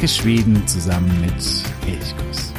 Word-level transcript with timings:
Entdecke 0.00 0.22
Schweden 0.22 0.66
zusammen 0.66 1.20
mit 1.20 1.34
Elchkuss. 1.86 2.54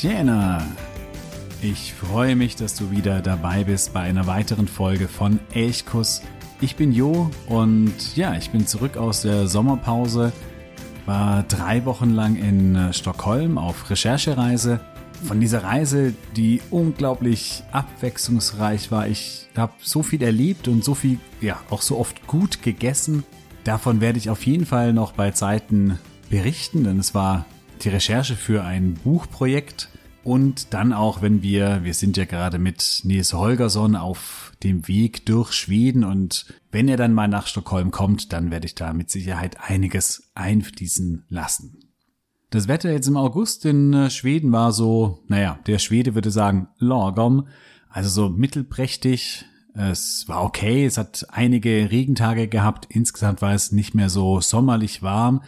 Tjena! 0.00 0.66
Ich 1.62 1.94
freue 1.94 2.34
mich, 2.34 2.56
dass 2.56 2.74
du 2.74 2.90
wieder 2.90 3.22
dabei 3.22 3.62
bist 3.62 3.92
bei 3.92 4.00
einer 4.00 4.26
weiteren 4.26 4.66
Folge 4.66 5.06
von 5.06 5.38
Elchkuss. 5.54 6.22
Ich 6.60 6.76
bin 6.76 6.90
Jo 6.90 7.30
und 7.48 8.16
ja, 8.16 8.34
ich 8.34 8.50
bin 8.50 8.66
zurück 8.66 8.96
aus 8.96 9.20
der 9.22 9.46
Sommerpause, 9.46 10.32
war 11.04 11.42
drei 11.42 11.84
Wochen 11.84 12.10
lang 12.10 12.36
in 12.36 12.74
äh, 12.74 12.92
Stockholm 12.94 13.58
auf 13.58 13.90
Recherchereise. 13.90 14.80
Von 15.24 15.40
dieser 15.40 15.64
Reise, 15.64 16.14
die 16.34 16.62
unglaublich 16.70 17.62
abwechslungsreich 17.72 18.90
war. 18.90 19.06
Ich 19.06 19.48
habe 19.56 19.72
so 19.80 20.02
viel 20.02 20.22
erlebt 20.22 20.66
und 20.68 20.82
so 20.82 20.94
viel, 20.94 21.18
ja, 21.42 21.60
auch 21.68 21.82
so 21.82 21.98
oft 21.98 22.26
gut 22.26 22.62
gegessen. 22.62 23.24
Davon 23.64 24.00
werde 24.00 24.18
ich 24.18 24.30
auf 24.30 24.46
jeden 24.46 24.64
Fall 24.64 24.94
noch 24.94 25.12
bei 25.12 25.32
Zeiten 25.32 25.98
berichten, 26.30 26.84
denn 26.84 26.98
es 26.98 27.14
war 27.14 27.44
die 27.82 27.90
Recherche 27.90 28.34
für 28.34 28.64
ein 28.64 28.94
Buchprojekt 28.94 29.90
und 30.26 30.74
dann 30.74 30.92
auch, 30.92 31.22
wenn 31.22 31.40
wir, 31.40 31.84
wir 31.84 31.94
sind 31.94 32.16
ja 32.16 32.24
gerade 32.24 32.58
mit 32.58 33.02
Nils 33.04 33.32
Holgersson 33.32 33.94
auf 33.94 34.52
dem 34.64 34.88
Weg 34.88 35.24
durch 35.24 35.52
Schweden 35.52 36.02
und 36.02 36.52
wenn 36.72 36.88
er 36.88 36.96
dann 36.96 37.14
mal 37.14 37.28
nach 37.28 37.46
Stockholm 37.46 37.92
kommt, 37.92 38.32
dann 38.32 38.50
werde 38.50 38.66
ich 38.66 38.74
da 38.74 38.92
mit 38.92 39.08
Sicherheit 39.08 39.56
einiges 39.60 40.32
einfließen 40.34 41.26
lassen. 41.28 41.78
Das 42.50 42.66
Wetter 42.66 42.90
jetzt 42.90 43.06
im 43.06 43.16
August 43.16 43.64
in 43.66 43.92
äh, 43.92 44.10
Schweden 44.10 44.50
war 44.50 44.72
so, 44.72 45.22
naja, 45.28 45.60
der 45.68 45.78
Schwede 45.78 46.16
würde 46.16 46.32
sagen 46.32 46.70
lagom, 46.78 47.46
also 47.88 48.08
so 48.08 48.28
mittelprächtig. 48.28 49.44
Es 49.74 50.24
war 50.26 50.42
okay, 50.42 50.86
es 50.86 50.98
hat 50.98 51.24
einige 51.30 51.92
Regentage 51.92 52.48
gehabt, 52.48 52.86
insgesamt 52.88 53.42
war 53.42 53.54
es 53.54 53.70
nicht 53.70 53.94
mehr 53.94 54.10
so 54.10 54.40
sommerlich 54.40 55.02
warm. 55.02 55.42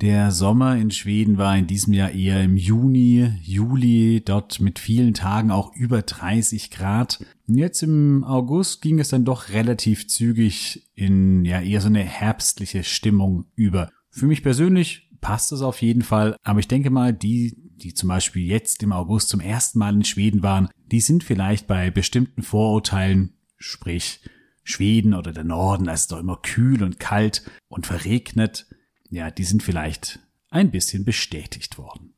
Der 0.00 0.30
Sommer 0.30 0.76
in 0.76 0.92
Schweden 0.92 1.38
war 1.38 1.56
in 1.56 1.66
diesem 1.66 1.92
Jahr 1.92 2.12
eher 2.12 2.44
im 2.44 2.56
Juni, 2.56 3.32
Juli, 3.42 4.22
dort 4.24 4.60
mit 4.60 4.78
vielen 4.78 5.12
Tagen 5.12 5.50
auch 5.50 5.74
über 5.74 6.02
30 6.02 6.70
Grad. 6.70 7.24
Jetzt 7.48 7.82
im 7.82 8.22
August 8.22 8.80
ging 8.80 9.00
es 9.00 9.08
dann 9.08 9.24
doch 9.24 9.48
relativ 9.48 10.06
zügig 10.06 10.88
in 10.94 11.44
ja 11.44 11.60
eher 11.60 11.80
so 11.80 11.88
eine 11.88 12.04
herbstliche 12.04 12.84
Stimmung 12.84 13.46
über. 13.56 13.90
Für 14.08 14.26
mich 14.26 14.44
persönlich 14.44 15.10
passt 15.20 15.50
es 15.50 15.62
auf 15.62 15.82
jeden 15.82 16.02
Fall, 16.02 16.36
aber 16.44 16.60
ich 16.60 16.68
denke 16.68 16.90
mal, 16.90 17.12
die, 17.12 17.56
die 17.58 17.92
zum 17.92 18.08
Beispiel 18.08 18.46
jetzt 18.46 18.84
im 18.84 18.92
August 18.92 19.30
zum 19.30 19.40
ersten 19.40 19.80
Mal 19.80 19.94
in 19.94 20.04
Schweden 20.04 20.44
waren, 20.44 20.68
die 20.92 21.00
sind 21.00 21.24
vielleicht 21.24 21.66
bei 21.66 21.90
bestimmten 21.90 22.42
Vorurteilen, 22.42 23.34
sprich 23.56 24.20
Schweden 24.62 25.14
oder 25.14 25.32
der 25.32 25.44
Norden, 25.44 25.88
es 25.88 26.02
ist 26.02 26.12
doch 26.12 26.20
immer 26.20 26.36
kühl 26.36 26.84
und 26.84 27.00
kalt 27.00 27.50
und 27.66 27.86
verregnet, 27.86 28.68
ja, 29.10 29.30
die 29.30 29.44
sind 29.44 29.62
vielleicht 29.62 30.20
ein 30.50 30.70
bisschen 30.70 31.04
bestätigt 31.04 31.78
worden. 31.78 32.14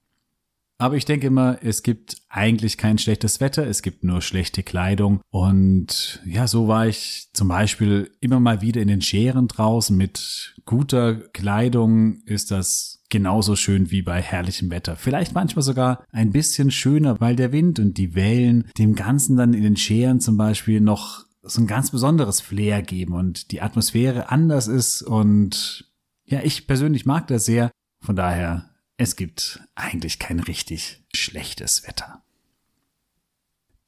Aber 0.81 0.97
ich 0.97 1.04
denke 1.04 1.26
immer, 1.26 1.59
es 1.60 1.82
gibt 1.82 2.16
eigentlich 2.31 2.78
kein 2.78 2.97
schlechtes 2.97 3.38
Wetter, 3.38 3.66
es 3.66 3.82
gibt 3.82 4.03
nur 4.03 4.22
schlechte 4.22 4.62
Kleidung. 4.62 5.20
Und 5.28 6.22
ja, 6.25 6.47
so 6.47 6.69
war 6.69 6.87
ich 6.87 7.28
zum 7.34 7.48
Beispiel 7.48 8.10
immer 8.20 8.41
mal 8.41 8.62
wieder 8.62 8.81
in 8.81 8.88
den 8.88 9.03
Scheren 9.03 9.47
draußen. 9.47 9.94
Mit 9.94 10.54
guter 10.64 11.16
Kleidung 11.16 12.22
ist 12.25 12.50
das 12.50 13.03
genauso 13.10 13.56
schön 13.56 13.91
wie 13.91 14.00
bei 14.00 14.22
herrlichem 14.22 14.70
Wetter. 14.70 14.97
Vielleicht 14.97 15.34
manchmal 15.34 15.64
sogar 15.64 16.03
ein 16.12 16.32
bisschen 16.32 16.70
schöner, 16.70 17.20
weil 17.20 17.37
der 17.37 17.53
Wind 17.53 17.78
und 17.78 17.98
die 17.98 18.14
Wellen 18.14 18.70
dem 18.78 18.94
Ganzen 18.94 19.37
dann 19.37 19.53
in 19.53 19.64
den 19.64 19.76
Scheren 19.76 20.19
zum 20.19 20.38
Beispiel 20.38 20.81
noch 20.81 21.26
so 21.43 21.60
ein 21.60 21.66
ganz 21.66 21.91
besonderes 21.91 22.41
Flair 22.41 22.81
geben 22.81 23.12
und 23.12 23.50
die 23.50 23.60
Atmosphäre 23.60 24.31
anders 24.31 24.66
ist 24.66 25.03
und 25.03 25.89
ja, 26.30 26.41
ich 26.42 26.66
persönlich 26.66 27.06
mag 27.06 27.26
das 27.26 27.44
sehr. 27.44 27.70
Von 28.00 28.16
daher, 28.16 28.70
es 28.96 29.16
gibt 29.16 29.60
eigentlich 29.74 30.18
kein 30.18 30.41
richtig 30.41 31.02
schlechtes 31.12 31.86
Wetter. 31.86 32.22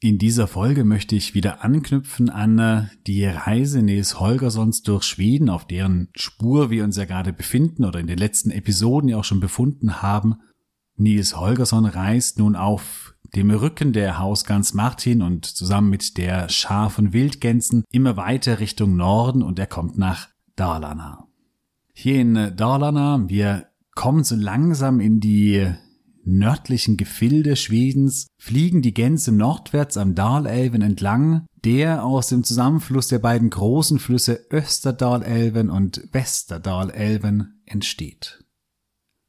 In 0.01 0.19
dieser 0.19 0.49
Folge 0.49 0.83
möchte 0.83 1.15
ich 1.15 1.35
wieder 1.35 1.63
anknüpfen 1.63 2.29
an 2.29 2.59
äh, 2.59 2.87
die 3.07 3.25
Reise 3.25 3.83
Nils 3.83 4.19
Holgerssons 4.19 4.83
durch 4.83 5.05
Schweden, 5.05 5.49
auf 5.49 5.65
deren 5.65 6.09
Spur 6.17 6.71
wir 6.71 6.83
uns 6.83 6.97
ja 6.97 7.05
gerade 7.05 7.33
befinden 7.33 7.85
oder 7.85 8.01
in 8.01 8.09
den 8.09 8.19
letzten 8.19 8.51
Episoden 8.51 9.09
ja 9.09 9.19
auch 9.19 9.25
schon 9.25 9.39
befunden 9.39 10.03
haben. 10.03 10.41
Nils 10.97 11.37
Holgersson 11.37 11.87
reist 11.87 12.41
nun 12.41 12.57
auf 12.57 13.15
dem 13.37 13.53
Rücken 13.53 13.93
der 13.93 14.19
Hausgans 14.19 14.75
Martin 14.75 15.23
und 15.23 15.47
zusammen 15.47 15.91
mit 15.91 16.19
der 16.19 16.49
Schar 16.49 16.91
von 16.91 17.13
Wildgänsen 17.13 17.85
immer 17.93 18.17
weiter 18.17 18.59
Richtung 18.59 18.97
Norden 18.97 19.43
und 19.43 19.61
er 19.61 19.69
kommt 19.69 19.99
nach 19.99 20.29
Dalarna. 20.57 21.29
Hier 21.93 22.21
in 22.21 22.57
Dalarna, 22.57 23.29
wir 23.29 23.67
kommen 23.95 24.25
so 24.25 24.35
langsam 24.35 25.01
in 25.01 25.21
die 25.21 25.71
nördlichen 26.25 26.97
Gefilde 26.97 27.57
Schwedens, 27.57 28.27
fliegen 28.39 28.83
die 28.83 28.95
Gänse 28.95 29.33
nordwärts 29.33 29.97
am 29.97 30.15
Dalälven 30.15 30.83
entlang, 30.83 31.47
der 31.65 32.05
aus 32.05 32.29
dem 32.29 32.45
Zusammenfluss 32.45 33.09
der 33.09 33.19
beiden 33.19 33.51
großen 33.51 33.99
Flüsse 33.99 34.47
Österdalälven 34.51 35.71
und 35.71 36.09
Westerdalälven 36.13 37.63
entsteht. 37.67 38.45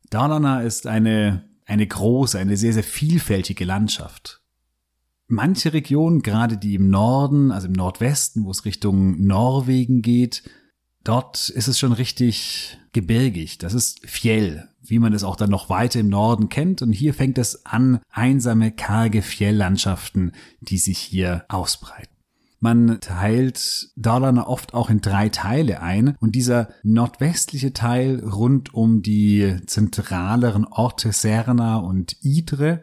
Dalarna 0.09 0.61
ist 0.61 0.87
eine, 0.87 1.49
eine 1.65 1.87
große, 1.87 2.37
eine 2.37 2.57
sehr, 2.57 2.73
sehr 2.73 2.83
vielfältige 2.83 3.65
Landschaft. 3.65 4.41
Manche 5.27 5.73
Regionen, 5.73 6.21
gerade 6.21 6.57
die 6.57 6.75
im 6.75 6.89
Norden, 6.89 7.51
also 7.51 7.67
im 7.67 7.73
Nordwesten, 7.73 8.45
wo 8.45 8.51
es 8.51 8.65
Richtung 8.65 9.25
Norwegen 9.25 10.01
geht, 10.01 10.43
Dort 11.03 11.49
ist 11.49 11.67
es 11.67 11.77
schon 11.77 11.91
richtig 11.91 12.77
gebirgig. 12.93 13.57
Das 13.57 13.73
ist 13.73 13.99
Fjell, 14.05 14.69
wie 14.81 14.99
man 14.99 15.13
es 15.13 15.23
auch 15.23 15.35
dann 15.35 15.49
noch 15.49 15.69
weiter 15.69 15.99
im 15.99 16.09
Norden 16.09 16.47
kennt. 16.47 16.81
Und 16.81 16.93
hier 16.93 17.13
fängt 17.13 17.37
es 17.37 17.65
an, 17.65 17.99
einsame, 18.09 18.71
karge 18.71 19.21
Fjelllandschaften, 19.21 20.31
die 20.61 20.77
sich 20.77 20.99
hier 20.99 21.45
ausbreiten. 21.49 22.13
Man 22.61 23.01
teilt 23.01 23.89
Dalarna 23.97 24.47
oft 24.47 24.73
auch 24.73 24.89
in 24.89 25.01
drei 25.01 25.27
Teile 25.27 25.81
ein 25.81 26.15
und 26.21 26.33
dieser 26.33 26.69
nordwestliche 26.81 27.73
Teil 27.73 28.21
rund 28.21 28.73
um 28.73 29.01
die 29.01 29.57
zentraleren 29.65 30.63
Orte 30.63 31.11
Serna 31.11 31.75
und 31.75 32.15
Idre, 32.21 32.81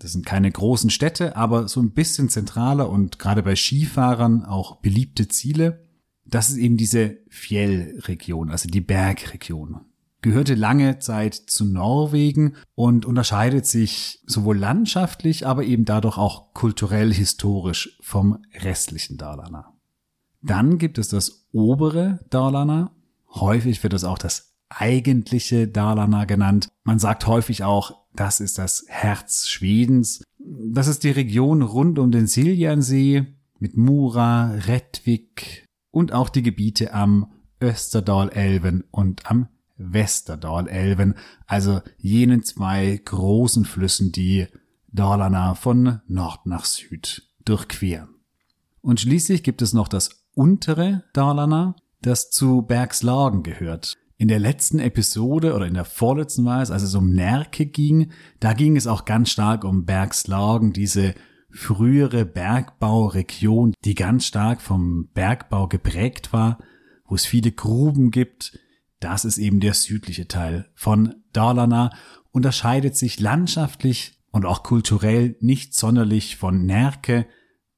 das 0.00 0.10
sind 0.10 0.26
keine 0.26 0.50
großen 0.50 0.90
Städte, 0.90 1.36
aber 1.36 1.68
so 1.68 1.80
ein 1.80 1.92
bisschen 1.92 2.28
zentraler 2.30 2.90
und 2.90 3.20
gerade 3.20 3.44
bei 3.44 3.54
Skifahrern 3.54 4.44
auch 4.44 4.80
beliebte 4.80 5.28
Ziele 5.28 5.84
das 6.32 6.48
ist 6.48 6.56
eben 6.56 6.78
diese 6.78 7.18
Fjellregion, 7.28 8.50
also 8.50 8.68
die 8.68 8.80
Bergregion. 8.80 9.82
Gehörte 10.22 10.54
lange 10.54 10.98
Zeit 10.98 11.34
zu 11.34 11.64
Norwegen 11.64 12.54
und 12.74 13.04
unterscheidet 13.04 13.66
sich 13.66 14.22
sowohl 14.24 14.56
landschaftlich, 14.56 15.46
aber 15.46 15.64
eben 15.64 15.84
dadurch 15.84 16.16
auch 16.16 16.54
kulturell 16.54 17.12
historisch 17.12 17.98
vom 18.00 18.38
restlichen 18.54 19.18
Dalarna. 19.18 19.74
Dann 20.40 20.78
gibt 20.78 20.96
es 20.96 21.08
das 21.08 21.48
obere 21.52 22.20
Dalarna. 22.30 22.92
Häufig 23.28 23.82
wird 23.82 23.92
es 23.92 24.04
auch 24.04 24.18
das 24.18 24.54
eigentliche 24.70 25.68
Dalarna 25.68 26.24
genannt. 26.24 26.68
Man 26.84 26.98
sagt 26.98 27.26
häufig 27.26 27.62
auch, 27.62 28.06
das 28.14 28.40
ist 28.40 28.56
das 28.58 28.86
Herz 28.88 29.48
Schwedens. 29.48 30.24
Das 30.38 30.86
ist 30.86 31.04
die 31.04 31.10
Region 31.10 31.60
rund 31.60 31.98
um 31.98 32.10
den 32.10 32.26
Siljansee 32.26 33.26
mit 33.58 33.76
Mura, 33.76 34.52
Rättvik, 34.52 35.66
und 35.92 36.12
auch 36.12 36.28
die 36.28 36.42
Gebiete 36.42 36.92
am 36.92 37.30
Österdalälven 37.60 38.82
und 38.90 39.30
am 39.30 39.46
Westerdalälven, 39.76 41.14
also 41.46 41.80
jenen 41.98 42.42
zwei 42.42 43.00
großen 43.04 43.64
Flüssen, 43.64 44.10
die 44.10 44.48
Dalarna 44.88 45.54
von 45.54 46.00
Nord 46.08 46.46
nach 46.46 46.64
Süd 46.64 47.30
durchqueren. 47.44 48.08
Und 48.80 49.00
schließlich 49.00 49.42
gibt 49.42 49.62
es 49.62 49.72
noch 49.72 49.88
das 49.88 50.24
untere 50.34 51.04
Dalarna, 51.12 51.76
das 52.00 52.30
zu 52.30 52.62
Bergslagen 52.62 53.42
gehört. 53.42 53.96
In 54.18 54.28
der 54.28 54.38
letzten 54.38 54.78
Episode 54.78 55.54
oder 55.54 55.66
in 55.66 55.74
der 55.74 55.84
vorletzten 55.84 56.44
war 56.44 56.62
es, 56.62 56.70
als 56.70 56.82
es 56.82 56.94
um 56.94 57.12
Närke 57.12 57.66
ging, 57.66 58.12
da 58.40 58.52
ging 58.52 58.76
es 58.76 58.86
auch 58.86 59.04
ganz 59.04 59.30
stark 59.30 59.64
um 59.64 59.84
Bergslagen, 59.84 60.72
diese 60.72 61.14
frühere 61.52 62.24
Bergbauregion, 62.24 63.74
die 63.84 63.94
ganz 63.94 64.26
stark 64.26 64.60
vom 64.60 65.08
Bergbau 65.14 65.68
geprägt 65.68 66.32
war, 66.32 66.58
wo 67.06 67.14
es 67.14 67.26
viele 67.26 67.52
Gruben 67.52 68.10
gibt. 68.10 68.58
Das 69.00 69.24
ist 69.24 69.38
eben 69.38 69.60
der 69.60 69.74
südliche 69.74 70.28
Teil 70.28 70.68
von 70.74 71.14
Dalarna, 71.32 71.90
unterscheidet 72.30 72.96
sich 72.96 73.20
landschaftlich 73.20 74.18
und 74.30 74.46
auch 74.46 74.62
kulturell 74.62 75.36
nicht 75.40 75.74
sonderlich 75.74 76.36
von 76.36 76.64
Närke, 76.64 77.26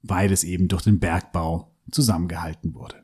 weil 0.02 0.32
es 0.32 0.44
eben 0.44 0.68
durch 0.68 0.82
den 0.82 1.00
Bergbau 1.00 1.74
zusammengehalten 1.90 2.74
wurde. 2.74 3.02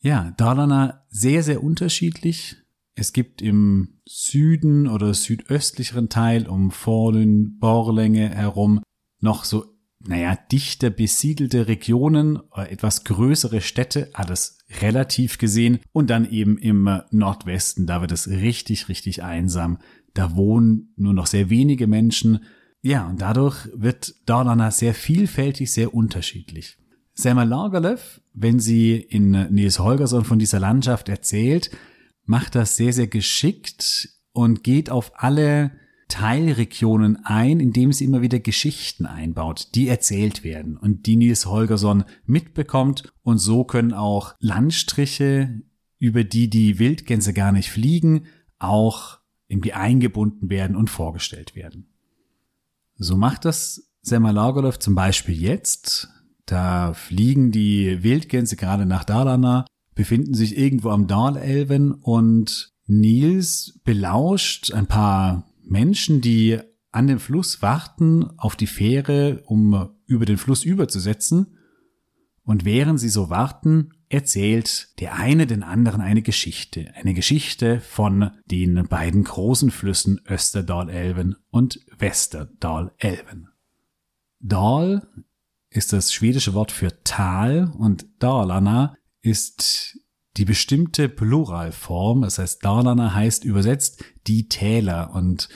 Ja, 0.00 0.32
Dalarna 0.36 1.04
sehr, 1.08 1.42
sehr 1.42 1.62
unterschiedlich. 1.62 2.56
Es 2.94 3.12
gibt 3.12 3.42
im 3.42 4.00
Süden 4.06 4.88
oder 4.88 5.12
südöstlicheren 5.12 6.08
Teil 6.08 6.46
um 6.46 6.70
Forlün, 6.70 7.58
Borlänge 7.58 8.30
herum 8.30 8.80
noch 9.20 9.44
so, 9.44 9.64
naja, 10.00 10.36
dichter 10.50 10.90
besiedelte 10.90 11.68
Regionen, 11.68 12.36
oder 12.36 12.70
etwas 12.70 13.04
größere 13.04 13.60
Städte, 13.60 14.10
alles 14.14 14.58
relativ 14.80 15.38
gesehen. 15.38 15.80
Und 15.92 16.10
dann 16.10 16.30
eben 16.30 16.58
im 16.58 16.88
Nordwesten, 17.10 17.86
da 17.86 18.00
wird 18.00 18.12
es 18.12 18.28
richtig, 18.28 18.88
richtig 18.88 19.22
einsam. 19.22 19.78
Da 20.14 20.34
wohnen 20.36 20.92
nur 20.96 21.12
noch 21.12 21.26
sehr 21.26 21.50
wenige 21.50 21.86
Menschen. 21.86 22.44
Ja, 22.82 23.06
und 23.08 23.20
dadurch 23.20 23.68
wird 23.74 24.14
Dalarna 24.26 24.70
sehr 24.70 24.94
vielfältig, 24.94 25.70
sehr 25.70 25.94
unterschiedlich. 25.94 26.78
Selma 27.14 27.42
Lagerlöf, 27.42 28.22
wenn 28.32 28.58
sie 28.58 28.94
in 28.96 29.32
Nils 29.50 29.78
Holgersson 29.78 30.24
von 30.24 30.38
dieser 30.38 30.60
Landschaft 30.60 31.10
erzählt, 31.10 31.70
macht 32.24 32.54
das 32.54 32.76
sehr, 32.76 32.92
sehr 32.94 33.08
geschickt 33.08 34.08
und 34.32 34.64
geht 34.64 34.88
auf 34.88 35.12
alle 35.16 35.72
Teilregionen 36.10 37.24
ein, 37.24 37.60
indem 37.60 37.92
sie 37.92 38.04
immer 38.04 38.20
wieder 38.20 38.38
Geschichten 38.38 39.06
einbaut, 39.06 39.68
die 39.74 39.88
erzählt 39.88 40.44
werden 40.44 40.76
und 40.76 41.06
die 41.06 41.16
Nils 41.16 41.46
Holgersson 41.46 42.04
mitbekommt. 42.26 43.10
Und 43.22 43.38
so 43.38 43.64
können 43.64 43.94
auch 43.94 44.34
Landstriche, 44.40 45.62
über 45.98 46.24
die 46.24 46.50
die 46.50 46.78
Wildgänse 46.78 47.32
gar 47.32 47.52
nicht 47.52 47.70
fliegen, 47.70 48.26
auch 48.58 49.18
irgendwie 49.48 49.72
eingebunden 49.72 50.50
werden 50.50 50.76
und 50.76 50.90
vorgestellt 50.90 51.54
werden. 51.54 51.86
So 52.96 53.16
macht 53.16 53.44
das 53.44 53.90
Selma 54.02 54.30
Lagerlöf 54.30 54.78
zum 54.78 54.94
Beispiel 54.94 55.40
jetzt. 55.40 56.08
Da 56.46 56.92
fliegen 56.92 57.50
die 57.52 58.02
Wildgänse 58.02 58.56
gerade 58.56 58.84
nach 58.84 59.04
Dalarna, 59.04 59.64
befinden 59.94 60.34
sich 60.34 60.58
irgendwo 60.58 60.90
am 60.90 61.06
Dalelven 61.06 61.92
und 61.92 62.72
Nils 62.86 63.80
belauscht 63.84 64.72
ein 64.72 64.86
paar 64.86 65.49
Menschen, 65.70 66.20
die 66.20 66.58
an 66.92 67.06
dem 67.06 67.20
Fluss 67.20 67.62
warten 67.62 68.28
auf 68.36 68.56
die 68.56 68.66
Fähre, 68.66 69.42
um 69.46 69.90
über 70.06 70.26
den 70.26 70.38
Fluss 70.38 70.64
überzusetzen. 70.64 71.56
Und 72.42 72.64
während 72.64 72.98
sie 72.98 73.08
so 73.08 73.30
warten, 73.30 73.92
erzählt 74.08 74.98
der 74.98 75.14
eine 75.14 75.46
den 75.46 75.62
anderen 75.62 76.00
eine 76.00 76.22
Geschichte. 76.22 76.92
Eine 76.96 77.14
Geschichte 77.14 77.80
von 77.80 78.32
den 78.46 78.88
beiden 78.88 79.22
großen 79.22 79.70
Flüssen 79.70 80.20
Österdalälven 80.26 81.36
und 81.50 81.80
Westerdalälven. 81.96 83.48
Dal 84.40 85.06
ist 85.68 85.92
das 85.92 86.12
schwedische 86.12 86.54
Wort 86.54 86.72
für 86.72 87.04
Tal 87.04 87.72
und 87.78 88.06
Dalarna 88.18 88.96
ist 89.22 89.99
die 90.36 90.44
bestimmte 90.44 91.08
Pluralform. 91.08 92.22
Das 92.22 92.38
heißt, 92.38 92.64
Dalarna 92.64 93.14
heißt 93.14 93.44
übersetzt 93.44 94.04
die 94.26 94.48
Täler 94.48 95.12
und 95.14 95.48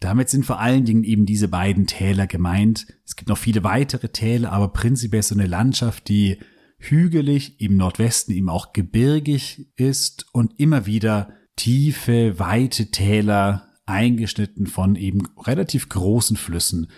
damit 0.00 0.30
sind 0.30 0.46
vor 0.46 0.60
allen 0.60 0.86
Dingen 0.86 1.04
eben 1.04 1.26
diese 1.26 1.48
beiden 1.48 1.86
Täler 1.86 2.26
gemeint. 2.26 2.86
Es 3.04 3.16
gibt 3.16 3.28
noch 3.28 3.36
viele 3.38 3.64
weitere 3.64 4.08
Täler, 4.08 4.52
aber 4.52 4.68
prinzipiell 4.68 5.22
so 5.22 5.34
eine 5.34 5.46
Landschaft, 5.46 6.08
die 6.08 6.38
hügelig, 6.78 7.60
im 7.60 7.76
Nordwesten 7.76 8.34
eben 8.34 8.48
auch 8.48 8.72
gebirgig 8.72 9.70
ist 9.76 10.26
und 10.32 10.58
immer 10.58 10.86
wieder 10.86 11.34
tiefe, 11.56 12.38
weite 12.38 12.90
Täler 12.90 13.68
eingeschnitten 13.84 14.66
von 14.66 14.96
eben 14.96 15.26
relativ 15.36 15.90
großen 15.90 16.36
Flüssen, 16.36 16.90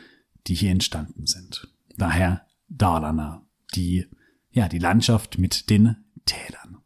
die 0.46 0.54
hier 0.54 0.70
entstanden 0.70 1.26
sind. 1.26 1.68
Daher 1.96 2.46
Dalarna, 2.68 3.44
die, 3.74 4.06
ja, 4.50 4.68
die 4.68 4.78
Landschaft 4.78 5.38
mit 5.38 5.68
den 5.70 5.96
Tälern. 6.24 6.81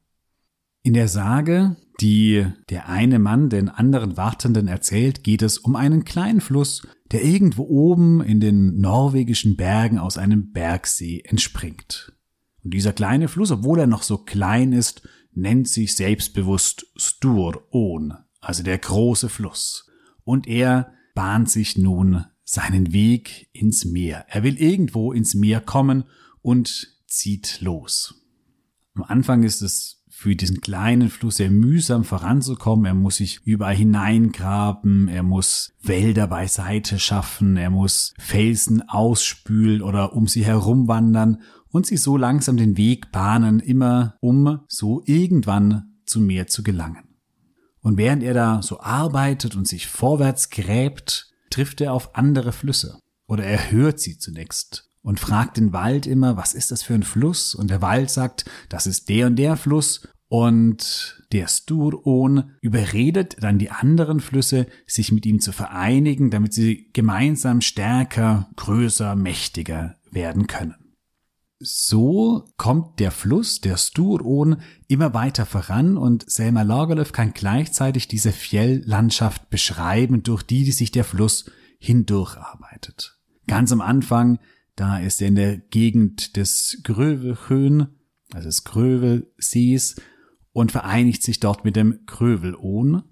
In 0.87 0.95
der 0.95 1.09
Sage, 1.09 1.75
die 2.01 2.47
der 2.71 2.89
eine 2.89 3.19
Mann 3.19 3.49
den 3.51 3.69
anderen 3.69 4.17
Wartenden 4.17 4.69
erzählt, 4.69 5.25
geht 5.25 5.43
es 5.43 5.59
um 5.59 5.75
einen 5.75 6.05
kleinen 6.05 6.41
Fluss, 6.41 6.87
der 7.11 7.25
irgendwo 7.25 7.65
oben 7.65 8.21
in 8.21 8.39
den 8.39 8.79
norwegischen 8.79 9.57
Bergen 9.57 9.99
aus 9.99 10.17
einem 10.17 10.53
Bergsee 10.53 11.23
entspringt. 11.25 12.13
Und 12.63 12.73
dieser 12.73 12.93
kleine 12.93 13.27
Fluss, 13.27 13.51
obwohl 13.51 13.81
er 13.81 13.89
noch 13.89 14.05
so 14.05 14.19
klein 14.19 14.73
ist, 14.73 15.03
nennt 15.33 15.67
sich 15.67 15.97
selbstbewusst 15.97 16.87
Stur-On, 16.95 18.15
also 18.39 18.63
der 18.63 18.79
große 18.79 19.29
Fluss. 19.29 19.91
Und 20.23 20.47
er 20.47 20.93
bahnt 21.17 21.51
sich 21.51 21.77
nun 21.77 22.27
seinen 22.45 22.93
Weg 22.93 23.49
ins 23.53 23.87
Meer. 23.87 24.25
Er 24.29 24.45
will 24.45 24.57
irgendwo 24.57 25.13
ins 25.13 25.35
Meer 25.35 25.61
kommen 25.61 26.05
und 26.43 26.95
zieht 27.09 27.61
los. 27.61 28.23
Am 28.95 29.03
Anfang 29.03 29.43
ist 29.43 29.63
es 29.63 29.96
für 30.19 30.35
diesen 30.35 30.63
kleinen 30.63 31.11
Fluss 31.11 31.37
sehr 31.37 31.51
mühsam 31.51 32.03
voranzukommen. 32.03 32.87
Er 32.87 32.95
muss 32.95 33.17
sich 33.17 33.43
überall 33.45 33.75
hineingraben, 33.75 35.09
er 35.09 35.23
muss 35.23 35.75
Wälder 35.83 36.27
beiseite 36.27 36.99
schaffen, 36.99 37.59
er 37.59 37.69
muss 37.69 38.15
Felsen 38.19 38.81
ausspülen 38.89 39.83
oder 39.83 40.15
um 40.15 40.27
sie 40.27 40.43
herumwandern 40.43 41.43
und 41.69 41.85
sich 41.85 42.01
so 42.01 42.17
langsam 42.17 42.57
den 42.57 42.79
Weg 42.79 43.13
bahnen, 43.13 43.61
immer 43.61 44.17
um 44.21 44.61
so 44.69 45.03
irgendwann 45.05 45.99
zum 46.07 46.25
Meer 46.25 46.47
zu 46.47 46.63
gelangen. 46.63 47.05
Und 47.83 47.99
während 47.99 48.23
er 48.23 48.33
da 48.33 48.63
so 48.63 48.81
arbeitet 48.81 49.55
und 49.55 49.69
sich 49.69 49.87
vorwärts 49.87 50.49
gräbt, 50.49 51.31
trifft 51.51 51.83
er 51.83 51.93
auf 51.93 52.17
andere 52.17 52.53
Flüsse. 52.53 53.01
Oder 53.27 53.45
er 53.45 53.71
hört 53.71 54.01
sie 54.01 54.17
zunächst 54.17 54.89
und 55.07 55.21
fragt 55.21 55.57
den 55.57 55.73
Wald 55.73 56.05
immer, 56.09 56.37
was 56.37 56.53
ist 56.53 56.73
das 56.73 56.83
für 56.83 56.95
ein 56.95 57.05
Fluss? 57.05 57.55
Und 57.55 57.71
der 57.71 57.81
Wald 57.81 58.11
sagt, 58.11 58.45
das 58.69 58.89
ist 58.89 59.09
der 59.09 59.29
und 59.29 59.37
der 59.37 59.57
Fluss. 59.57 60.09
Und 60.27 61.23
der 61.31 61.47
Sturon 61.47 62.51
überredet 62.61 63.37
dann 63.39 63.61
die 63.61 63.71
anderen 63.71 64.19
Flüsse, 64.19 64.67
sich 64.85 65.13
mit 65.13 65.25
ihm 65.25 65.39
zu 65.39 65.53
vereinigen, 65.53 66.33
damit 66.33 66.55
sie 66.55 66.91
gemeinsam 66.93 67.61
stärker, 67.61 68.51
größer, 68.57 69.15
mächtiger 69.15 69.95
werden 70.11 70.49
können. 70.49 70.75
So 71.61 72.45
kommt 72.57 72.99
der 72.99 73.13
Fluss, 73.13 73.61
der 73.61 73.77
Sturon, 73.77 74.57
immer 74.89 75.15
weiter 75.15 75.47
voran 75.47 75.97
und 75.97 76.29
Selma 76.29 76.63
Lagerlöf 76.63 77.13
kann 77.13 77.33
gleichzeitig 77.33 78.09
diese 78.09 78.33
Fjelllandschaft 78.33 79.51
beschreiben, 79.51 80.25
durch 80.25 80.43
die, 80.43 80.65
die 80.65 80.73
sich 80.73 80.91
der 80.91 81.05
Fluss 81.05 81.49
hindurcharbeitet. 81.79 83.21
Ganz 83.47 83.71
am 83.71 83.81
Anfang, 83.81 84.41
da 84.77 84.99
ist 84.99 85.21
er 85.23 85.29
in 85.29 85.35
der 85.35 85.57
Gegend 85.57 86.37
des 86.37 86.81
Grövelhöhen, 86.85 87.89
also 88.33 88.49
des 88.49 88.65
Grövelsees, 88.65 89.97
und 90.53 90.73
vereinigt 90.73 91.23
sich 91.23 91.41
dort 91.41 91.65
mit 91.65 91.77
dem 91.77 92.01
Grövelohn. 92.07 93.03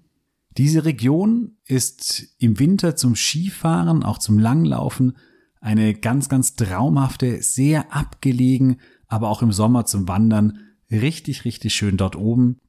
Diese 0.57 0.85
Region 0.85 1.57
ist 1.65 2.35
im 2.39 2.59
Winter 2.59 2.95
zum 2.95 3.15
Skifahren, 3.15 4.03
auch 4.03 4.19
zum 4.19 4.39
Langlaufen 4.39 5.17
eine 5.59 5.93
ganz, 5.95 6.29
ganz 6.29 6.55
traumhafte, 6.55 7.41
sehr 7.41 7.93
abgelegen, 7.93 8.79
aber 9.07 9.29
auch 9.29 9.41
im 9.41 9.51
Sommer 9.51 9.85
zum 9.85 10.07
Wandern. 10.07 10.59
Richtig, 10.91 11.45
richtig 11.45 11.73
schön 11.73 11.97
dort 11.97 12.15
oben. 12.15 12.61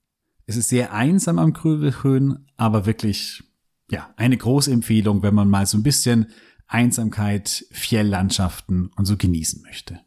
Es 0.46 0.56
ist 0.56 0.68
sehr 0.68 0.92
einsam 0.92 1.38
am 1.38 1.52
Krüvelhöhen, 1.52 2.46
aber 2.56 2.86
wirklich, 2.86 3.42
ja, 3.90 4.12
eine 4.16 4.36
große 4.36 4.72
Empfehlung, 4.72 5.22
wenn 5.22 5.34
man 5.34 5.50
mal 5.50 5.66
so 5.66 5.76
ein 5.76 5.82
bisschen 5.82 6.28
Einsamkeit, 6.66 7.66
Fjelllandschaften 7.70 8.90
und 8.96 9.04
so 9.04 9.16
genießen 9.16 9.62
möchte. 9.62 10.00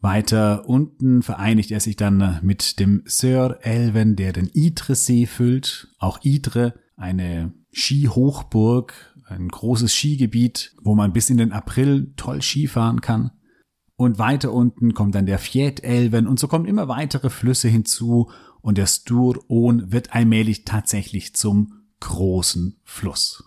Weiter 0.00 0.68
unten 0.68 1.22
vereinigt 1.22 1.70
er 1.70 1.80
sich 1.80 1.96
dann 1.96 2.40
mit 2.42 2.78
dem 2.78 3.02
Sir 3.06 3.58
Elven, 3.62 4.16
der 4.16 4.32
den 4.32 4.46
Idre-See 4.46 5.26
füllt. 5.26 5.88
Auch 5.98 6.22
Idre, 6.22 6.74
eine 6.96 7.54
Skihochburg, 7.72 8.94
ein 9.26 9.48
großes 9.48 9.92
Skigebiet, 9.92 10.74
wo 10.82 10.94
man 10.94 11.12
bis 11.12 11.30
in 11.30 11.38
den 11.38 11.52
April 11.52 12.12
toll 12.16 12.42
Skifahren 12.42 13.00
kann. 13.00 13.32
Und 13.96 14.18
weiter 14.18 14.52
unten 14.52 14.92
kommt 14.92 15.14
dann 15.14 15.26
der 15.26 15.38
Fjätelven 15.38 16.26
und 16.26 16.38
so 16.38 16.48
kommen 16.48 16.66
immer 16.66 16.86
weitere 16.86 17.30
Flüsse 17.30 17.68
hinzu 17.68 18.30
und 18.60 18.78
der 18.78 18.86
Stur-On 18.86 19.90
wird 19.90 20.14
allmählich 20.14 20.64
tatsächlich 20.64 21.34
zum 21.34 21.86
großen 22.00 22.78
Fluss. 22.84 23.44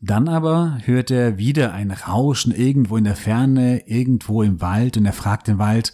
Dann 0.00 0.28
aber 0.28 0.78
hört 0.84 1.10
er 1.10 1.36
wieder 1.36 1.74
ein 1.74 1.90
Rauschen 1.90 2.52
irgendwo 2.52 2.96
in 2.96 3.04
der 3.04 3.16
Ferne, 3.16 3.86
irgendwo 3.86 4.42
im 4.42 4.60
Wald 4.60 4.96
und 4.96 5.04
er 5.04 5.12
fragt 5.12 5.46
den 5.46 5.58
Wald, 5.58 5.92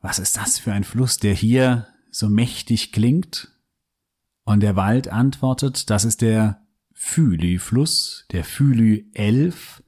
was 0.00 0.20
ist 0.20 0.36
das 0.36 0.58
für 0.58 0.72
ein 0.72 0.84
Fluss, 0.84 1.18
der 1.18 1.34
hier 1.34 1.88
so 2.10 2.28
mächtig 2.28 2.92
klingt? 2.92 3.52
Und 4.44 4.60
der 4.60 4.76
Wald 4.76 5.08
antwortet, 5.08 5.90
das 5.90 6.04
ist 6.04 6.22
der 6.22 6.62
Fylü-Fluss, 6.94 8.26
der 8.30 8.44
11, 9.14 9.82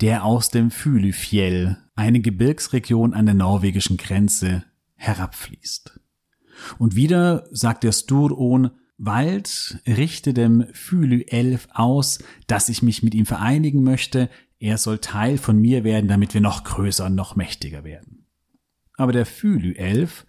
der 0.00 0.24
aus 0.24 0.50
dem 0.50 0.70
Fylüfjell, 0.70 1.76
eine 1.96 2.20
Gebirgsregion 2.20 3.14
an 3.14 3.26
der 3.26 3.34
norwegischen 3.34 3.96
Grenze, 3.96 4.64
herabfließt. 4.94 6.00
Und 6.78 6.94
wieder 6.94 7.46
sagt 7.50 7.84
der 7.84 7.92
Sturon, 7.92 8.70
Wald 8.98 9.78
richte 9.86 10.34
dem 10.34 10.66
Fylü 10.72 11.22
11 11.22 11.68
aus, 11.72 12.18
dass 12.48 12.68
ich 12.68 12.82
mich 12.82 13.02
mit 13.02 13.14
ihm 13.14 13.26
vereinigen 13.26 13.82
möchte, 13.84 14.28
er 14.60 14.76
soll 14.76 14.98
Teil 14.98 15.38
von 15.38 15.58
mir 15.58 15.84
werden, 15.84 16.08
damit 16.08 16.34
wir 16.34 16.40
noch 16.40 16.64
größer 16.64 17.06
und 17.06 17.14
noch 17.14 17.36
mächtiger 17.36 17.84
werden. 17.84 18.26
Aber 18.96 19.12
der 19.12 19.24
Fylü 19.24 19.74
11, 19.74 20.26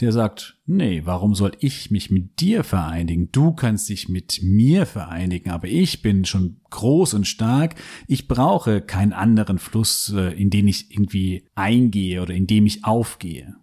der 0.00 0.10
sagt, 0.10 0.58
nee, 0.66 1.02
warum 1.04 1.36
soll 1.36 1.52
ich 1.60 1.92
mich 1.92 2.10
mit 2.10 2.40
dir 2.40 2.64
vereinigen? 2.64 3.30
Du 3.30 3.52
kannst 3.52 3.88
dich 3.88 4.08
mit 4.08 4.40
mir 4.42 4.84
vereinigen, 4.84 5.50
aber 5.50 5.68
ich 5.68 6.02
bin 6.02 6.24
schon 6.24 6.60
groß 6.70 7.14
und 7.14 7.28
stark. 7.28 7.76
Ich 8.08 8.26
brauche 8.26 8.80
keinen 8.80 9.12
anderen 9.12 9.58
Fluss, 9.58 10.12
äh, 10.12 10.32
in 10.32 10.50
den 10.50 10.66
ich 10.66 10.90
irgendwie 10.90 11.44
eingehe 11.54 12.20
oder 12.20 12.34
in 12.34 12.48
dem 12.48 12.66
ich 12.66 12.84
aufgehe. 12.84 13.54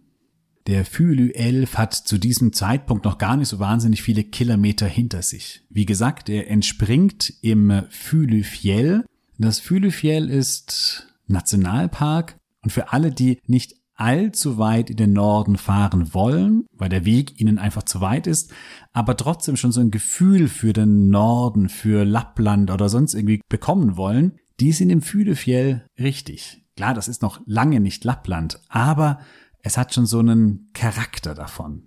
Der 0.69 0.85
Fülü 0.85 1.31
11 1.31 1.79
hat 1.79 1.95
zu 1.95 2.19
diesem 2.19 2.53
Zeitpunkt 2.53 3.03
noch 3.03 3.17
gar 3.17 3.35
nicht 3.37 3.47
so 3.47 3.57
wahnsinnig 3.57 4.03
viele 4.03 4.23
Kilometer 4.23 4.85
hinter 4.85 5.23
sich. 5.23 5.63
Wie 5.71 5.87
gesagt, 5.87 6.29
er 6.29 6.47
entspringt 6.47 7.33
im 7.41 7.85
Fülü 7.89 8.43
Fjell. 8.43 9.03
Das 9.39 9.59
Fülü 9.59 9.89
Fjell 9.89 10.29
ist 10.29 11.07
Nationalpark 11.25 12.37
und 12.61 12.69
für 12.69 12.93
alle, 12.93 13.11
die 13.11 13.39
nicht 13.47 13.77
allzu 13.95 14.59
weit 14.59 14.91
in 14.91 14.97
den 14.97 15.13
Norden 15.13 15.57
fahren 15.57 16.13
wollen, 16.13 16.67
weil 16.73 16.89
der 16.89 17.03
Weg 17.03 17.41
ihnen 17.41 17.57
einfach 17.57 17.81
zu 17.81 17.99
weit 17.99 18.27
ist, 18.27 18.53
aber 18.93 19.17
trotzdem 19.17 19.55
schon 19.57 19.71
so 19.71 19.81
ein 19.81 19.89
Gefühl 19.89 20.47
für 20.47 20.73
den 20.73 21.09
Norden, 21.09 21.67
für 21.67 22.05
Lappland 22.05 22.69
oder 22.69 22.89
sonst 22.89 23.15
irgendwie 23.15 23.41
bekommen 23.49 23.97
wollen, 23.97 24.37
die 24.59 24.71
sind 24.71 24.91
im 24.91 25.01
Fühlefjell 25.01 25.87
richtig. 25.97 26.63
Klar, 26.75 26.93
das 26.93 27.07
ist 27.07 27.23
noch 27.23 27.41
lange 27.47 27.79
nicht 27.79 28.03
Lappland, 28.03 28.61
aber 28.69 29.19
es 29.61 29.77
hat 29.77 29.93
schon 29.93 30.05
so 30.05 30.19
einen 30.19 30.69
Charakter 30.73 31.35
davon. 31.35 31.83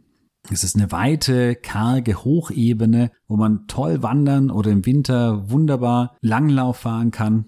Es 0.50 0.64
ist 0.64 0.76
eine 0.76 0.90
weite, 0.90 1.54
karge 1.54 2.24
Hochebene, 2.24 3.12
wo 3.28 3.36
man 3.36 3.66
toll 3.68 4.02
wandern 4.02 4.50
oder 4.50 4.70
im 4.70 4.84
Winter 4.84 5.50
wunderbar 5.50 6.16
Langlauf 6.20 6.78
fahren 6.78 7.10
kann. 7.10 7.46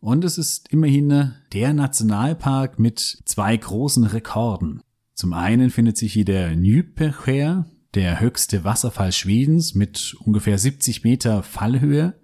Und 0.00 0.24
es 0.24 0.38
ist 0.38 0.72
immerhin 0.72 1.32
der 1.52 1.72
Nationalpark 1.74 2.78
mit 2.78 3.22
zwei 3.24 3.56
großen 3.56 4.04
Rekorden. 4.04 4.82
Zum 5.14 5.32
einen 5.32 5.70
findet 5.70 5.96
sich 5.96 6.14
hier 6.14 6.24
der 6.24 6.56
Nypecher, 6.56 7.66
der 7.94 8.18
höchste 8.18 8.64
Wasserfall 8.64 9.12
Schwedens 9.12 9.74
mit 9.74 10.16
ungefähr 10.24 10.58
70 10.58 11.04
Meter 11.04 11.42
Fallhöhe. 11.42 12.14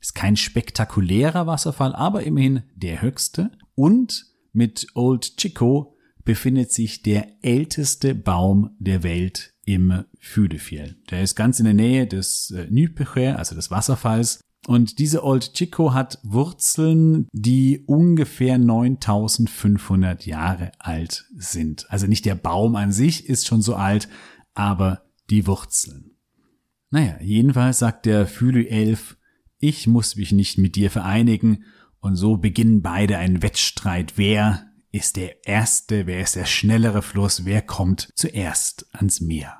Ist 0.00 0.14
kein 0.14 0.36
spektakulärer 0.36 1.46
Wasserfall, 1.46 1.94
aber 1.94 2.22
immerhin 2.24 2.62
der 2.74 3.02
höchste. 3.02 3.50
Und 3.74 4.24
mit 4.52 4.86
Old 4.94 5.36
Chico 5.36 5.94
befindet 6.24 6.72
sich 6.72 7.02
der 7.02 7.26
älteste 7.42 8.14
Baum 8.14 8.70
der 8.78 9.02
Welt 9.02 9.54
im 9.64 10.04
Fühlefjell. 10.18 10.96
Der 11.10 11.22
ist 11.22 11.34
ganz 11.34 11.58
in 11.58 11.64
der 11.64 11.74
Nähe 11.74 12.06
des 12.06 12.50
äh, 12.50 13.28
also 13.28 13.54
des 13.54 13.70
Wasserfalls, 13.70 14.40
und 14.66 14.98
diese 14.98 15.24
Old 15.24 15.54
Chico 15.54 15.94
hat 15.94 16.18
Wurzeln, 16.22 17.28
die 17.32 17.82
ungefähr 17.86 18.58
9500 18.58 20.26
Jahre 20.26 20.72
alt 20.78 21.24
sind. 21.34 21.90
Also 21.90 22.06
nicht 22.06 22.26
der 22.26 22.34
Baum 22.34 22.76
an 22.76 22.92
sich 22.92 23.26
ist 23.28 23.46
schon 23.46 23.62
so 23.62 23.74
alt, 23.74 24.08
aber 24.52 25.02
die 25.30 25.46
Wurzeln. 25.46 26.10
Naja, 26.90 27.16
jedenfalls 27.22 27.78
sagt 27.78 28.04
der 28.04 28.26
Fülü 28.26 28.66
Elf, 28.66 29.16
ich 29.58 29.86
muss 29.86 30.16
mich 30.16 30.32
nicht 30.32 30.58
mit 30.58 30.76
dir 30.76 30.90
vereinigen, 30.90 31.64
und 32.02 32.16
so 32.16 32.38
beginnen 32.38 32.80
beide 32.80 33.18
einen 33.18 33.42
Wettstreit. 33.42 34.14
Wer 34.16 34.69
ist 34.92 35.16
der 35.16 35.46
Erste, 35.46 36.06
wer 36.06 36.20
ist 36.20 36.36
der 36.36 36.46
schnellere 36.46 37.02
Fluss, 37.02 37.44
wer 37.44 37.62
kommt 37.62 38.10
zuerst 38.14 38.86
ans 38.92 39.20
Meer? 39.20 39.56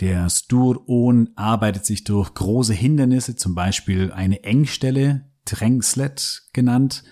Der 0.00 0.28
Stur-On 0.28 1.30
arbeitet 1.36 1.86
sich 1.86 2.04
durch 2.04 2.34
große 2.34 2.74
Hindernisse, 2.74 3.36
zum 3.36 3.54
Beispiel 3.54 4.12
eine 4.12 4.44
Engstelle, 4.44 5.30
Trängslet 5.44 6.42
genannt. 6.52 7.04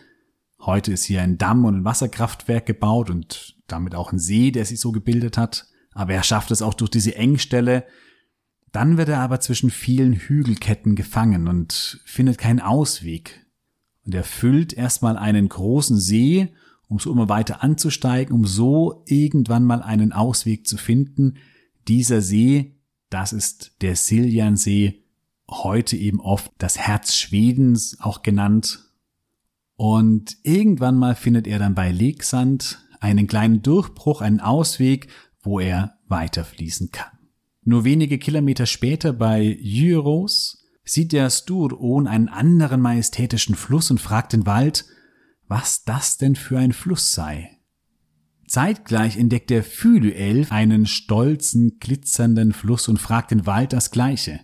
Heute 0.61 0.93
ist 0.93 1.05
hier 1.05 1.23
ein 1.23 1.39
Damm 1.39 1.65
und 1.65 1.77
ein 1.77 1.85
Wasserkraftwerk 1.85 2.67
gebaut 2.67 3.09
und 3.09 3.57
damit 3.67 3.95
auch 3.95 4.13
ein 4.13 4.19
See, 4.19 4.51
der 4.51 4.65
sich 4.65 4.81
so 4.81 4.93
gebildet 4.93 5.39
hat. 5.39 5.67
Aber 5.93 6.13
er 6.13 6.23
schafft 6.23 6.51
es 6.51 6.61
auch 6.61 6.75
durch 6.75 6.91
diese 6.91 7.15
Engstelle. 7.15 7.85
Dann 8.73 8.97
wird 8.99 9.09
er 9.09 9.21
aber 9.21 9.41
zwischen 9.41 9.71
vielen 9.71 10.15
Hügelketten 10.15 10.97
gefangen 10.97 11.49
und 11.49 12.01
findet 12.05 12.39
keinen 12.39 12.61
Ausweg. 12.61 13.47
Und 14.05 14.15
er 14.15 14.25
füllt 14.25 14.73
erstmal 14.73 15.17
einen 15.17 15.49
großen 15.49 15.99
See, 15.99 16.53
um 16.95 17.01
so 17.01 17.13
immer 17.13 17.29
weiter 17.29 17.63
anzusteigen, 17.63 18.35
um 18.35 18.47
so 18.47 19.03
irgendwann 19.07 19.65
mal 19.65 19.83
einen 19.83 20.13
Ausweg 20.13 20.67
zu 20.67 20.77
finden. 20.77 21.35
Dieser 21.87 22.23
See 22.23 22.75
das 23.15 23.33
ist 23.33 23.77
der 23.81 23.95
Siljansee, 23.95 25.05
heute 25.49 25.97
eben 25.97 26.21
oft 26.21 26.51
das 26.59 26.79
Herz 26.79 27.15
Schwedens 27.15 27.99
auch 28.01 28.23
genannt. 28.23 28.91
Und 29.77 30.37
irgendwann 30.43 30.97
mal 30.99 31.15
findet 31.15 31.47
er 31.47 31.61
dann 31.61 31.77
bei 31.77 31.93
Leksand 31.93 32.85
einen 32.99 33.29
kleinen 33.29 33.63
Durchbruch, 33.63 34.21
einen 34.21 34.41
Ausweg, 34.41 35.07
wo 35.43 35.61
er 35.61 35.97
weiterfließen 36.09 36.91
kann. 36.91 37.13
Nur 37.63 37.85
wenige 37.85 38.19
Kilometer 38.19 38.67
später 38.67 39.13
bei 39.13 39.59
Jyros 39.61 40.65
sieht 40.83 41.13
der 41.13 41.31
Sturon 41.31 42.09
einen 42.09 42.29
anderen 42.29 42.81
majestätischen 42.81 43.55
Fluss 43.55 43.93
und 43.93 44.01
fragt 44.01 44.33
den 44.33 44.45
Wald, 44.45 44.87
was 45.49 45.85
das 45.85 46.17
denn 46.19 46.37
für 46.37 46.59
ein 46.59 46.73
Fluss 46.73 47.13
sei. 47.13 47.59
Zeitgleich 48.47 49.17
entdeckt 49.17 49.51
der 49.51 49.65
Fülü-Elf 49.65 50.53
einen 50.53 50.87
stolzen, 50.87 51.79
glitzernden 51.81 52.53
Fluss 52.53 52.89
und 52.89 52.99
fragt 52.99 53.31
den 53.31 53.47
Wald 53.47 53.73
das 53.73 53.91
Gleiche. 53.91 54.41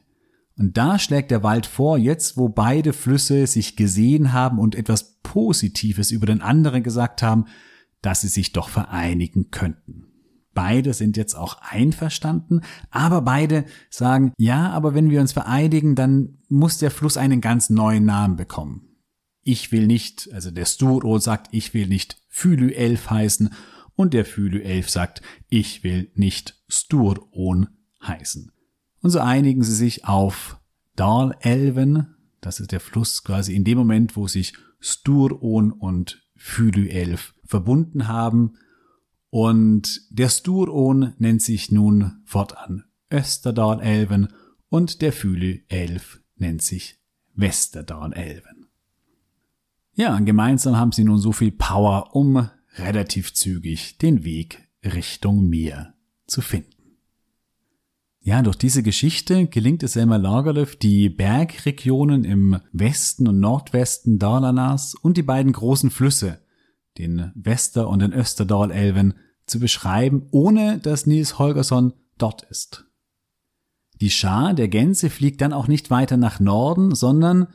Und 0.56 0.76
da 0.76 0.98
schlägt 0.98 1.30
der 1.30 1.42
Wald 1.42 1.66
vor, 1.66 1.96
jetzt 1.96 2.36
wo 2.36 2.48
beide 2.48 2.92
Flüsse 2.92 3.46
sich 3.46 3.76
gesehen 3.76 4.32
haben 4.32 4.58
und 4.58 4.74
etwas 4.74 5.20
Positives 5.22 6.10
über 6.10 6.26
den 6.26 6.42
anderen 6.42 6.82
gesagt 6.82 7.22
haben, 7.22 7.46
dass 8.02 8.22
sie 8.22 8.28
sich 8.28 8.52
doch 8.52 8.68
vereinigen 8.68 9.50
könnten. 9.50 10.06
Beide 10.52 10.92
sind 10.94 11.16
jetzt 11.16 11.34
auch 11.34 11.58
einverstanden, 11.62 12.62
aber 12.90 13.22
beide 13.22 13.64
sagen, 13.88 14.32
ja, 14.36 14.70
aber 14.70 14.94
wenn 14.94 15.10
wir 15.10 15.20
uns 15.20 15.32
vereinigen, 15.32 15.94
dann 15.94 16.38
muss 16.48 16.78
der 16.78 16.90
Fluss 16.90 17.16
einen 17.16 17.40
ganz 17.40 17.70
neuen 17.70 18.04
Namen 18.04 18.36
bekommen. 18.36 18.89
Ich 19.42 19.72
will 19.72 19.86
nicht, 19.86 20.30
also 20.32 20.50
der 20.50 20.66
Sturo 20.66 21.18
sagt, 21.18 21.48
ich 21.52 21.74
will 21.74 21.86
nicht 21.86 22.16
Fülü-Elf 22.28 23.10
heißen 23.10 23.50
und 23.96 24.14
der 24.14 24.24
Fülü-Elf 24.24 24.88
sagt, 24.88 25.22
ich 25.48 25.82
will 25.84 26.10
nicht 26.14 26.58
Sturon 26.68 27.68
heißen. 28.02 28.52
Und 29.02 29.10
so 29.10 29.20
einigen 29.20 29.62
sie 29.62 29.74
sich 29.74 30.04
auf 30.04 30.58
Dal-Elven, 30.96 32.14
das 32.40 32.60
ist 32.60 32.72
der 32.72 32.80
Fluss 32.80 33.24
quasi 33.24 33.54
in 33.54 33.64
dem 33.64 33.78
Moment, 33.78 34.16
wo 34.16 34.28
sich 34.28 34.54
Sturon 34.78 35.72
und 35.72 36.22
Fülü-Elf 36.36 37.34
verbunden 37.44 38.08
haben. 38.08 38.54
Und 39.28 40.00
der 40.10 40.28
Sturon 40.28 41.14
nennt 41.18 41.42
sich 41.42 41.70
nun 41.70 42.22
fortan 42.24 42.84
Österdal-Elven 43.10 44.28
und 44.68 45.02
der 45.02 45.12
Fülü-Elf 45.12 46.20
nennt 46.36 46.62
sich 46.62 46.98
Westerdal-Elven. 47.34 48.49
Ja, 49.94 50.18
gemeinsam 50.18 50.76
haben 50.76 50.92
sie 50.92 51.04
nun 51.04 51.18
so 51.18 51.32
viel 51.32 51.52
Power, 51.52 52.14
um 52.14 52.48
relativ 52.76 53.34
zügig 53.34 53.98
den 53.98 54.24
Weg 54.24 54.68
Richtung 54.84 55.48
Meer 55.48 55.94
zu 56.26 56.40
finden. 56.40 56.70
Ja, 58.22 58.42
durch 58.42 58.56
diese 58.56 58.82
Geschichte 58.82 59.46
gelingt 59.46 59.82
es 59.82 59.94
Selma 59.94 60.16
Lagerlöf, 60.16 60.76
die 60.76 61.08
Bergregionen 61.08 62.24
im 62.24 62.60
Westen 62.72 63.26
und 63.26 63.40
Nordwesten 63.40 64.18
Dalarnas 64.18 64.94
und 64.94 65.16
die 65.16 65.22
beiden 65.22 65.52
großen 65.52 65.90
Flüsse, 65.90 66.38
den 66.98 67.32
Wester- 67.34 67.88
und 67.88 68.00
den 68.00 68.12
Österdalelven, 68.12 69.14
zu 69.46 69.58
beschreiben, 69.58 70.28
ohne 70.30 70.78
dass 70.78 71.06
Nils 71.06 71.38
Holgersson 71.38 71.94
dort 72.18 72.42
ist. 72.42 72.84
Die 74.00 74.10
Schar 74.10 74.54
der 74.54 74.68
Gänse 74.68 75.10
fliegt 75.10 75.40
dann 75.40 75.52
auch 75.52 75.66
nicht 75.66 75.90
weiter 75.90 76.16
nach 76.16 76.40
Norden, 76.40 76.94
sondern 76.94 77.48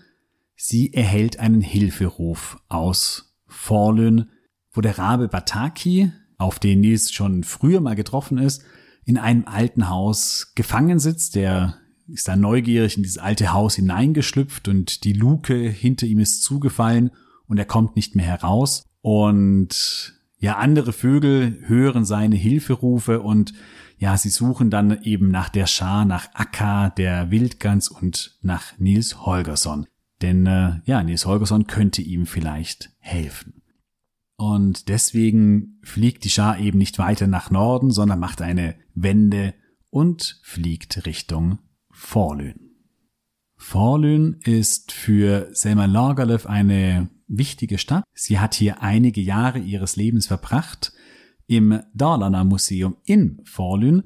sie 0.55 0.93
erhält 0.93 1.39
einen 1.39 1.61
Hilferuf 1.61 2.57
aus 2.67 3.35
Forlön, 3.47 4.29
wo 4.71 4.81
der 4.81 4.97
Rabe 4.97 5.27
Bataki, 5.27 6.11
auf 6.37 6.59
den 6.59 6.81
Nils 6.81 7.11
schon 7.13 7.43
früher 7.43 7.79
mal 7.79 7.95
getroffen 7.95 8.37
ist, 8.37 8.63
in 9.05 9.17
einem 9.17 9.45
alten 9.45 9.89
Haus 9.89 10.51
gefangen 10.55 10.99
sitzt. 10.99 11.35
Der 11.35 11.77
ist 12.07 12.27
da 12.27 12.35
neugierig 12.35 12.97
in 12.97 13.03
dieses 13.03 13.17
alte 13.17 13.53
Haus 13.53 13.75
hineingeschlüpft 13.75 14.67
und 14.67 15.03
die 15.03 15.13
Luke 15.13 15.55
hinter 15.55 16.05
ihm 16.05 16.19
ist 16.19 16.43
zugefallen 16.43 17.11
und 17.47 17.57
er 17.57 17.65
kommt 17.65 17.95
nicht 17.95 18.15
mehr 18.15 18.25
heraus. 18.25 18.83
Und 19.01 20.13
ja, 20.39 20.57
andere 20.57 20.93
Vögel 20.93 21.59
hören 21.67 22.05
seine 22.05 22.35
Hilferufe 22.35 23.21
und 23.21 23.53
ja, 23.97 24.17
sie 24.17 24.29
suchen 24.29 24.69
dann 24.69 25.01
eben 25.03 25.29
nach 25.29 25.49
der 25.49 25.67
Schar, 25.67 26.03
nach 26.05 26.27
Akka, 26.33 26.89
der 26.89 27.31
Wildgans 27.31 27.87
und 27.87 28.37
nach 28.41 28.77
Nils 28.77 29.25
Holgersson. 29.25 29.87
Denn 30.21 30.45
äh, 30.45 30.79
ja, 30.85 31.03
Nils 31.03 31.25
Holgersson 31.25 31.67
könnte 31.67 32.01
ihm 32.01 32.25
vielleicht 32.25 32.91
helfen. 32.99 33.61
Und 34.37 34.89
deswegen 34.89 35.79
fliegt 35.83 36.23
die 36.23 36.29
Schar 36.29 36.59
eben 36.59 36.77
nicht 36.77 36.99
weiter 36.99 37.27
nach 37.27 37.51
Norden, 37.51 37.91
sondern 37.91 38.19
macht 38.19 38.41
eine 38.41 38.75
Wende 38.93 39.53
und 39.89 40.39
fliegt 40.43 41.05
Richtung 41.05 41.59
Forlön. 41.89 42.65
Forlön 43.55 44.39
ist 44.43 44.91
für 44.91 45.49
Selma 45.53 45.85
Lagerlöf 45.85 46.45
eine 46.45 47.09
wichtige 47.27 47.77
Stadt. 47.77 48.03
Sie 48.13 48.39
hat 48.39 48.53
hier 48.53 48.81
einige 48.81 49.21
Jahre 49.21 49.59
ihres 49.59 49.95
Lebens 49.95 50.27
verbracht. 50.27 50.91
Im 51.47 51.79
Dalarna 51.93 52.43
Museum 52.43 52.97
in 53.05 53.41
Forlün 53.45 54.03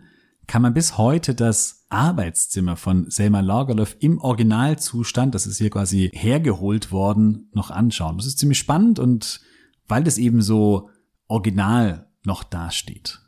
kann 0.49 0.63
man 0.63 0.73
bis 0.73 0.97
heute 0.97 1.35
das 1.35 1.85
Arbeitszimmer 1.89 2.75
von 2.75 3.11
Selma 3.11 3.39
Lagerlöf 3.39 3.95
im 3.99 4.17
Originalzustand, 4.17 5.35
das 5.35 5.45
ist 5.45 5.59
hier 5.59 5.69
quasi 5.69 6.09
hergeholt 6.11 6.91
worden, 6.91 7.49
noch 7.53 7.69
anschauen. 7.69 8.17
Das 8.17 8.25
ist 8.25 8.39
ziemlich 8.39 8.57
spannend 8.57 8.97
und 8.97 9.41
weil 9.87 10.03
das 10.03 10.17
eben 10.17 10.41
so 10.41 10.89
original 11.27 12.07
noch 12.25 12.43
dasteht. 12.43 13.19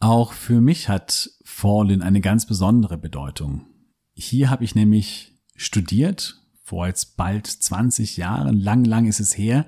Auch 0.00 0.32
für 0.32 0.60
mich 0.60 0.88
hat 0.88 1.30
Forlün 1.44 2.02
eine 2.02 2.20
ganz 2.20 2.44
besondere 2.44 2.98
Bedeutung. 2.98 3.66
Hier 4.14 4.50
habe 4.50 4.64
ich 4.64 4.74
nämlich 4.74 5.38
studiert, 5.54 6.40
vor 6.64 6.88
jetzt 6.88 7.16
bald 7.16 7.46
20 7.46 8.16
Jahren, 8.16 8.58
lang, 8.58 8.84
lang 8.84 9.06
ist 9.06 9.20
es 9.20 9.38
her. 9.38 9.64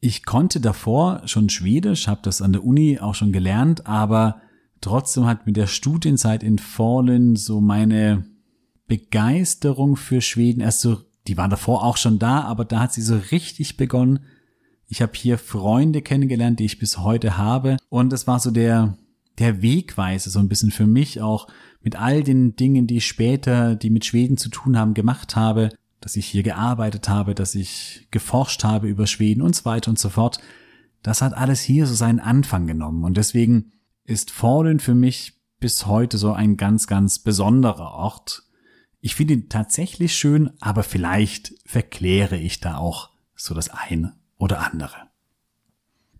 Ich 0.00 0.24
konnte 0.24 0.60
davor 0.60 1.20
schon 1.26 1.50
Schwedisch, 1.50 2.08
habe 2.08 2.22
das 2.22 2.40
an 2.40 2.54
der 2.54 2.64
Uni 2.64 3.00
auch 3.00 3.14
schon 3.14 3.32
gelernt, 3.32 3.86
aber 3.86 4.40
Trotzdem 4.80 5.26
hat 5.26 5.46
mit 5.46 5.56
der 5.56 5.66
Studienzeit 5.66 6.42
in 6.42 6.58
Fallen 6.58 7.36
so 7.36 7.60
meine 7.60 8.24
Begeisterung 8.86 9.96
für 9.96 10.20
Schweden 10.20 10.60
erst 10.60 10.80
so, 10.80 11.02
die 11.26 11.36
war 11.36 11.48
davor 11.48 11.84
auch 11.84 11.96
schon 11.96 12.18
da, 12.18 12.42
aber 12.42 12.64
da 12.64 12.80
hat 12.80 12.92
sie 12.92 13.02
so 13.02 13.16
richtig 13.30 13.76
begonnen. 13.76 14.20
Ich 14.86 15.02
habe 15.02 15.12
hier 15.14 15.36
Freunde 15.36 16.00
kennengelernt, 16.00 16.58
die 16.58 16.64
ich 16.64 16.78
bis 16.78 16.98
heute 16.98 17.36
habe. 17.36 17.76
Und 17.90 18.12
es 18.12 18.26
war 18.26 18.40
so 18.40 18.50
der, 18.50 18.96
der 19.38 19.60
Wegweise, 19.60 20.30
so 20.30 20.38
ein 20.38 20.48
bisschen 20.48 20.70
für 20.70 20.86
mich 20.86 21.20
auch 21.20 21.48
mit 21.82 21.96
all 22.00 22.22
den 22.22 22.56
Dingen, 22.56 22.86
die 22.86 22.96
ich 22.96 23.06
später, 23.06 23.76
die 23.76 23.90
mit 23.90 24.06
Schweden 24.06 24.38
zu 24.38 24.48
tun 24.48 24.78
haben, 24.78 24.94
gemacht 24.94 25.36
habe, 25.36 25.68
dass 26.00 26.16
ich 26.16 26.26
hier 26.26 26.42
gearbeitet 26.42 27.08
habe, 27.08 27.34
dass 27.34 27.54
ich 27.54 28.08
geforscht 28.10 28.64
habe 28.64 28.88
über 28.88 29.06
Schweden 29.06 29.42
und 29.42 29.54
so 29.54 29.66
weiter 29.66 29.90
und 29.90 29.98
so 29.98 30.08
fort. 30.08 30.38
Das 31.02 31.20
hat 31.20 31.34
alles 31.34 31.60
hier 31.60 31.86
so 31.86 31.94
seinen 31.94 32.20
Anfang 32.20 32.66
genommen. 32.66 33.04
Und 33.04 33.16
deswegen 33.16 33.72
ist 34.08 34.30
Fallen 34.30 34.80
für 34.80 34.94
mich 34.94 35.34
bis 35.60 35.86
heute 35.86 36.16
so 36.16 36.32
ein 36.32 36.56
ganz, 36.56 36.86
ganz 36.86 37.18
besonderer 37.18 37.92
Ort. 37.92 38.42
Ich 39.00 39.14
finde 39.14 39.34
ihn 39.34 39.48
tatsächlich 39.50 40.14
schön, 40.14 40.50
aber 40.60 40.82
vielleicht 40.82 41.52
verkläre 41.66 42.38
ich 42.38 42.60
da 42.60 42.78
auch 42.78 43.10
so 43.36 43.54
das 43.54 43.68
eine 43.68 44.16
oder 44.38 44.60
andere. 44.72 44.96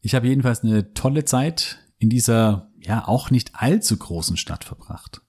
Ich 0.02 0.14
habe 0.14 0.28
jedenfalls 0.28 0.62
eine 0.62 0.92
tolle 0.92 1.25
Zeit 1.25 1.78
in 1.99 2.11
dieser 2.11 2.71
ja 2.78 3.09
auch 3.09 3.30
nicht 3.30 3.54
allzu 3.54 3.97
großen 3.97 4.37
Stadt 4.37 4.64
verbracht. 4.64 5.23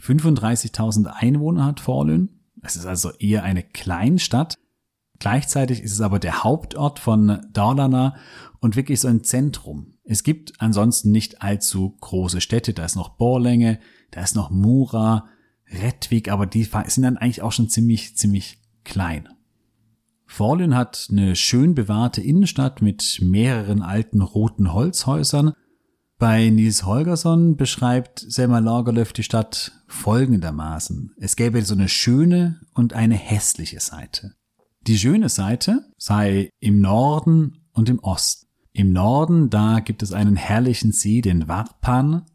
35.000 0.00 1.06
Einwohner 1.06 1.66
hat 1.66 1.80
Fallen. 1.80 2.40
Es 2.62 2.76
ist 2.76 2.86
also 2.86 3.10
eher 3.12 3.42
eine 3.42 3.62
Kleinstadt. 3.62 4.56
Gleichzeitig 5.18 5.82
ist 5.82 5.92
es 5.92 6.00
aber 6.00 6.18
der 6.18 6.44
Hauptort 6.44 6.98
von 6.98 7.40
Dalarna 7.52 8.16
und 8.60 8.76
wirklich 8.76 9.00
so 9.00 9.08
ein 9.08 9.24
Zentrum. 9.24 9.94
Es 10.04 10.22
gibt 10.22 10.60
ansonsten 10.60 11.10
nicht 11.10 11.42
allzu 11.42 11.96
große 12.00 12.40
Städte. 12.40 12.74
Da 12.74 12.84
ist 12.84 12.96
noch 12.96 13.10
Borlänge, 13.10 13.78
da 14.10 14.22
ist 14.22 14.36
noch 14.36 14.50
Mura, 14.50 15.28
Redwig, 15.70 16.30
aber 16.30 16.46
die 16.46 16.64
sind 16.64 17.04
dann 17.04 17.16
eigentlich 17.16 17.42
auch 17.42 17.52
schon 17.52 17.68
ziemlich, 17.68 18.16
ziemlich 18.16 18.58
klein. 18.84 19.28
Forlün 20.26 20.74
hat 20.74 21.08
eine 21.10 21.36
schön 21.36 21.74
bewahrte 21.74 22.20
Innenstadt 22.20 22.82
mit 22.82 23.20
mehreren 23.22 23.82
alten 23.82 24.20
roten 24.20 24.72
Holzhäusern. 24.72 25.52
Bei 26.18 26.48
Nils 26.48 26.84
Holgersson 26.84 27.56
beschreibt 27.56 28.20
Selma 28.20 28.58
Lagerlöf 28.58 29.12
die 29.12 29.22
Stadt 29.22 29.72
folgendermaßen. 29.86 31.12
Es 31.18 31.36
gäbe 31.36 31.62
so 31.62 31.74
eine 31.74 31.88
schöne 31.88 32.60
und 32.74 32.94
eine 32.94 33.16
hässliche 33.16 33.80
Seite. 33.80 34.34
Die 34.86 34.98
schöne 34.98 35.30
Seite 35.30 35.90
sei 35.96 36.50
im 36.60 36.82
Norden 36.82 37.66
und 37.72 37.88
im 37.88 38.00
Osten. 38.00 38.48
Im 38.72 38.92
Norden, 38.92 39.48
da 39.48 39.80
gibt 39.80 40.02
es 40.02 40.12
einen 40.12 40.36
herrlichen 40.36 40.92
See, 40.92 41.22
den 41.22 41.48
Varpan. 41.48 42.26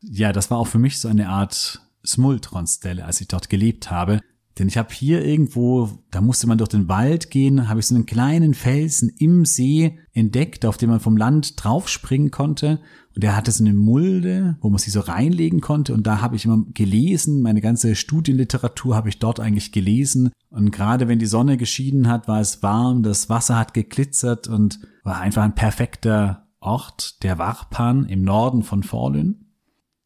Ja, 0.00 0.32
das 0.32 0.48
war 0.50 0.58
auch 0.58 0.68
für 0.68 0.78
mich 0.78 1.00
so 1.00 1.08
eine 1.08 1.28
Art 1.28 1.82
Smultron-Stelle, 2.06 3.04
als 3.04 3.20
ich 3.20 3.26
dort 3.26 3.48
gelebt 3.48 3.90
habe. 3.90 4.20
Denn 4.58 4.68
ich 4.68 4.76
habe 4.76 4.92
hier 4.92 5.24
irgendwo, 5.24 5.88
da 6.10 6.20
musste 6.20 6.48
man 6.48 6.58
durch 6.58 6.70
den 6.70 6.88
Wald 6.88 7.30
gehen, 7.30 7.68
habe 7.68 7.80
ich 7.80 7.86
so 7.86 7.94
einen 7.94 8.06
kleinen 8.06 8.54
Felsen 8.54 9.08
im 9.18 9.44
See 9.44 9.98
entdeckt, 10.12 10.66
auf 10.66 10.76
dem 10.76 10.90
man 10.90 11.00
vom 11.00 11.16
Land 11.16 11.62
draufspringen 11.62 12.30
konnte. 12.30 12.80
Und 13.14 13.22
der 13.22 13.36
hatte 13.36 13.52
so 13.52 13.62
eine 13.62 13.74
Mulde, 13.74 14.56
wo 14.60 14.68
man 14.68 14.78
sie 14.78 14.90
so 14.90 15.00
reinlegen 15.00 15.60
konnte. 15.60 15.94
Und 15.94 16.06
da 16.06 16.20
habe 16.20 16.34
ich 16.34 16.44
immer 16.44 16.64
gelesen, 16.74 17.40
meine 17.42 17.60
ganze 17.60 17.94
Studienliteratur 17.94 18.96
habe 18.96 19.08
ich 19.08 19.18
dort 19.18 19.38
eigentlich 19.38 19.70
gelesen. 19.70 20.30
Und 20.50 20.72
gerade 20.72 21.08
wenn 21.08 21.18
die 21.18 21.26
Sonne 21.26 21.56
geschieden 21.56 22.08
hat, 22.08 22.26
war 22.26 22.40
es 22.40 22.62
warm, 22.62 23.02
das 23.02 23.28
Wasser 23.28 23.56
hat 23.56 23.74
geglitzert 23.74 24.48
und 24.48 24.80
war 25.04 25.20
einfach 25.20 25.42
ein 25.42 25.54
perfekter 25.54 26.48
Ort, 26.60 27.22
der 27.22 27.38
Warpan 27.38 28.06
im 28.06 28.22
Norden 28.22 28.62
von 28.62 28.82
Forlün. 28.82 29.52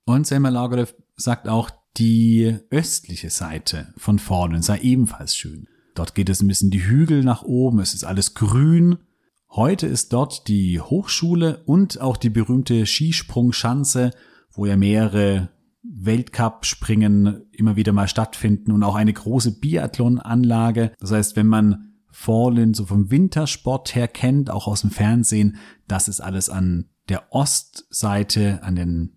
Und 0.05 0.27
Selma 0.27 0.51
Lagerlöf 0.51 0.95
sagt 1.17 1.49
auch, 1.49 1.71
die 1.99 2.59
östliche 2.71 3.31
Seite 3.31 3.93
von 3.97 4.19
Forlün 4.19 4.63
sei 4.63 4.79
ebenfalls 4.79 5.37
schön. 5.37 5.69
Dort 5.95 6.15
geht 6.15 6.29
es 6.29 6.41
ein 6.41 6.49
bisschen 6.49 6.71
die 6.71 6.85
Hügel 6.85 7.23
nach 7.23 7.43
oben, 7.43 7.81
es 7.81 7.95
ist 7.95 8.05
alles 8.05 8.35
grün 8.35 8.99
Heute 9.55 9.87
ist 9.87 10.15
dort 10.15 10.49
die 10.49 10.81
Hochschule 10.81 11.63
und 11.67 12.01
auch 12.01 12.17
die 12.17 12.31
berühmte 12.31 12.87
Skisprungschanze, 12.87 14.13
wo 14.51 14.65
ja 14.65 14.79
mehrere 14.79 15.51
Weltcup-Springen 15.83 17.43
immer 17.53 17.77
wieder 17.77 17.93
mal 17.93 18.09
stattfinden 18.09 18.73
und 18.73 18.83
auch 18.83 18.95
eine 18.95 19.13
große 19.13 19.61
Biathlon-Anlage. 19.61 20.95
Das 20.99 21.13
heißt, 21.13 21.37
wenn 21.37 21.49
man 21.49 21.93
Fallen 22.11 22.73
so 22.73 22.87
vom 22.87 23.11
Wintersport 23.11 23.95
her 23.95 24.09
kennt, 24.09 24.49
auch 24.49 24.67
aus 24.67 24.81
dem 24.81 24.91
Fernsehen, 24.91 25.57
das 25.87 26.09
ist 26.09 26.21
alles 26.21 26.49
an 26.49 26.89
der 27.11 27.31
Ostseite, 27.31 28.63
an 28.63 28.75
den 28.75 29.17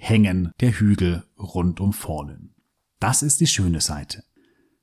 Osthängen 0.00 0.52
der 0.60 0.72
Hügel 0.72 1.24
rund 1.38 1.80
um 1.80 1.92
Fallen. 1.92 2.54
Das 2.98 3.22
ist 3.22 3.40
die 3.40 3.46
schöne 3.46 3.80
Seite. 3.80 4.24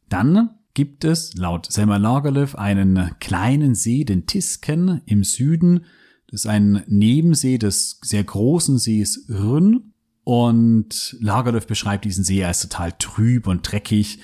Dann 0.10 0.51
gibt 0.73 1.03
es 1.03 1.34
laut 1.34 1.71
Selma 1.71 1.97
Lagerlöf 1.97 2.56
einen 2.56 3.12
kleinen 3.19 3.75
See, 3.75 4.06
den 4.06 4.25
Tisken 4.25 5.01
im 5.06 5.23
Süden. 5.23 5.86
Das 6.30 6.41
ist 6.41 6.47
ein 6.47 6.84
Nebensee 6.88 7.58
des 7.58 7.99
sehr 8.03 8.23
großen 8.23 8.77
Sees 8.77 9.25
Rhön. 9.30 9.93
Und 10.23 11.17
Lagerlöf 11.19 11.67
beschreibt 11.67 12.06
diesen 12.06 12.23
See 12.23 12.43
als 12.43 12.62
total 12.62 12.93
trüb 12.93 13.47
und 13.47 13.69
dreckig. 13.69 14.19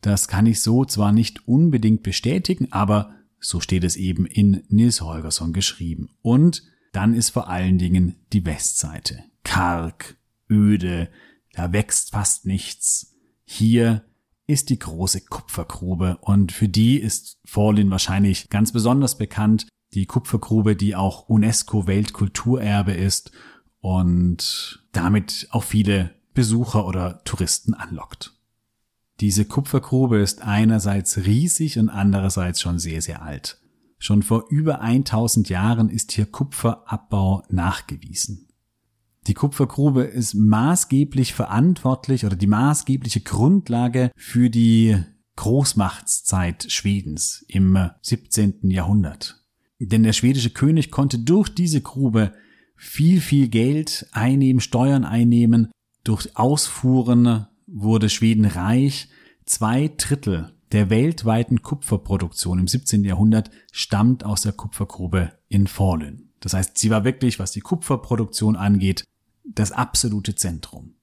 Das 0.00 0.28
kann 0.28 0.46
ich 0.46 0.62
so 0.62 0.84
zwar 0.84 1.12
nicht 1.12 1.46
unbedingt 1.46 2.02
bestätigen, 2.02 2.72
aber 2.72 3.14
so 3.38 3.60
steht 3.60 3.84
es 3.84 3.96
eben 3.96 4.26
in 4.26 4.62
Nils 4.68 5.00
Holgersson 5.00 5.52
geschrieben. 5.52 6.10
Und 6.22 6.62
dann 6.92 7.14
ist 7.14 7.30
vor 7.30 7.48
allen 7.48 7.78
Dingen 7.78 8.16
die 8.32 8.44
Westseite. 8.44 9.24
Karg, 9.44 10.16
öde, 10.50 11.08
da 11.52 11.72
wächst 11.72 12.10
fast 12.10 12.46
nichts. 12.46 13.16
Hier 13.44 14.04
ist 14.46 14.68
die 14.70 14.78
große 14.78 15.22
Kupfergrube 15.22 16.18
und 16.20 16.52
für 16.52 16.68
die 16.68 16.98
ist 16.98 17.38
Forlin 17.44 17.90
wahrscheinlich 17.90 18.50
ganz 18.50 18.72
besonders 18.72 19.16
bekannt. 19.16 19.68
Die 19.94 20.06
Kupfergrube, 20.06 20.76
die 20.76 20.96
auch 20.96 21.28
UNESCO 21.28 21.86
Weltkulturerbe 21.86 22.92
ist 22.92 23.32
und 23.80 24.84
damit 24.92 25.48
auch 25.50 25.64
viele 25.64 26.10
Besucher 26.34 26.86
oder 26.86 27.22
Touristen 27.24 27.74
anlockt. 27.74 28.32
Diese 29.20 29.44
Kupfergrube 29.44 30.18
ist 30.18 30.42
einerseits 30.42 31.18
riesig 31.18 31.78
und 31.78 31.88
andererseits 31.88 32.60
schon 32.60 32.78
sehr, 32.78 33.02
sehr 33.02 33.22
alt. 33.22 33.60
Schon 33.98 34.22
vor 34.22 34.46
über 34.48 34.80
1000 34.80 35.48
Jahren 35.50 35.90
ist 35.90 36.12
hier 36.12 36.24
Kupferabbau 36.24 37.42
nachgewiesen. 37.50 38.48
Die 39.30 39.34
Kupfergrube 39.34 40.02
ist 40.02 40.34
maßgeblich 40.34 41.34
verantwortlich 41.34 42.26
oder 42.26 42.34
die 42.34 42.48
maßgebliche 42.48 43.20
Grundlage 43.20 44.10
für 44.16 44.50
die 44.50 44.98
Großmachtszeit 45.36 46.66
Schwedens 46.68 47.44
im 47.46 47.78
17. 48.02 48.68
Jahrhundert. 48.70 49.44
Denn 49.78 50.02
der 50.02 50.14
schwedische 50.14 50.50
König 50.50 50.90
konnte 50.90 51.20
durch 51.20 51.48
diese 51.48 51.80
Grube 51.80 52.32
viel, 52.74 53.20
viel 53.20 53.46
Geld 53.46 54.08
einnehmen, 54.10 54.60
Steuern 54.60 55.04
einnehmen. 55.04 55.70
Durch 56.02 56.36
Ausfuhren 56.36 57.46
wurde 57.68 58.08
Schweden 58.08 58.46
reich. 58.46 59.10
Zwei 59.44 59.92
Drittel 59.96 60.50
der 60.72 60.90
weltweiten 60.90 61.62
Kupferproduktion 61.62 62.58
im 62.58 62.66
17. 62.66 63.04
Jahrhundert 63.04 63.52
stammt 63.70 64.24
aus 64.24 64.42
der 64.42 64.54
Kupfergrube 64.54 65.34
in 65.48 65.68
Fallen. 65.68 66.32
Das 66.40 66.54
heißt, 66.54 66.78
sie 66.78 66.90
war 66.90 67.04
wirklich, 67.04 67.38
was 67.38 67.52
die 67.52 67.60
Kupferproduktion 67.60 68.56
angeht, 68.56 69.04
das 69.54 69.72
absolute 69.72 70.34
Zentrum. 70.34 70.94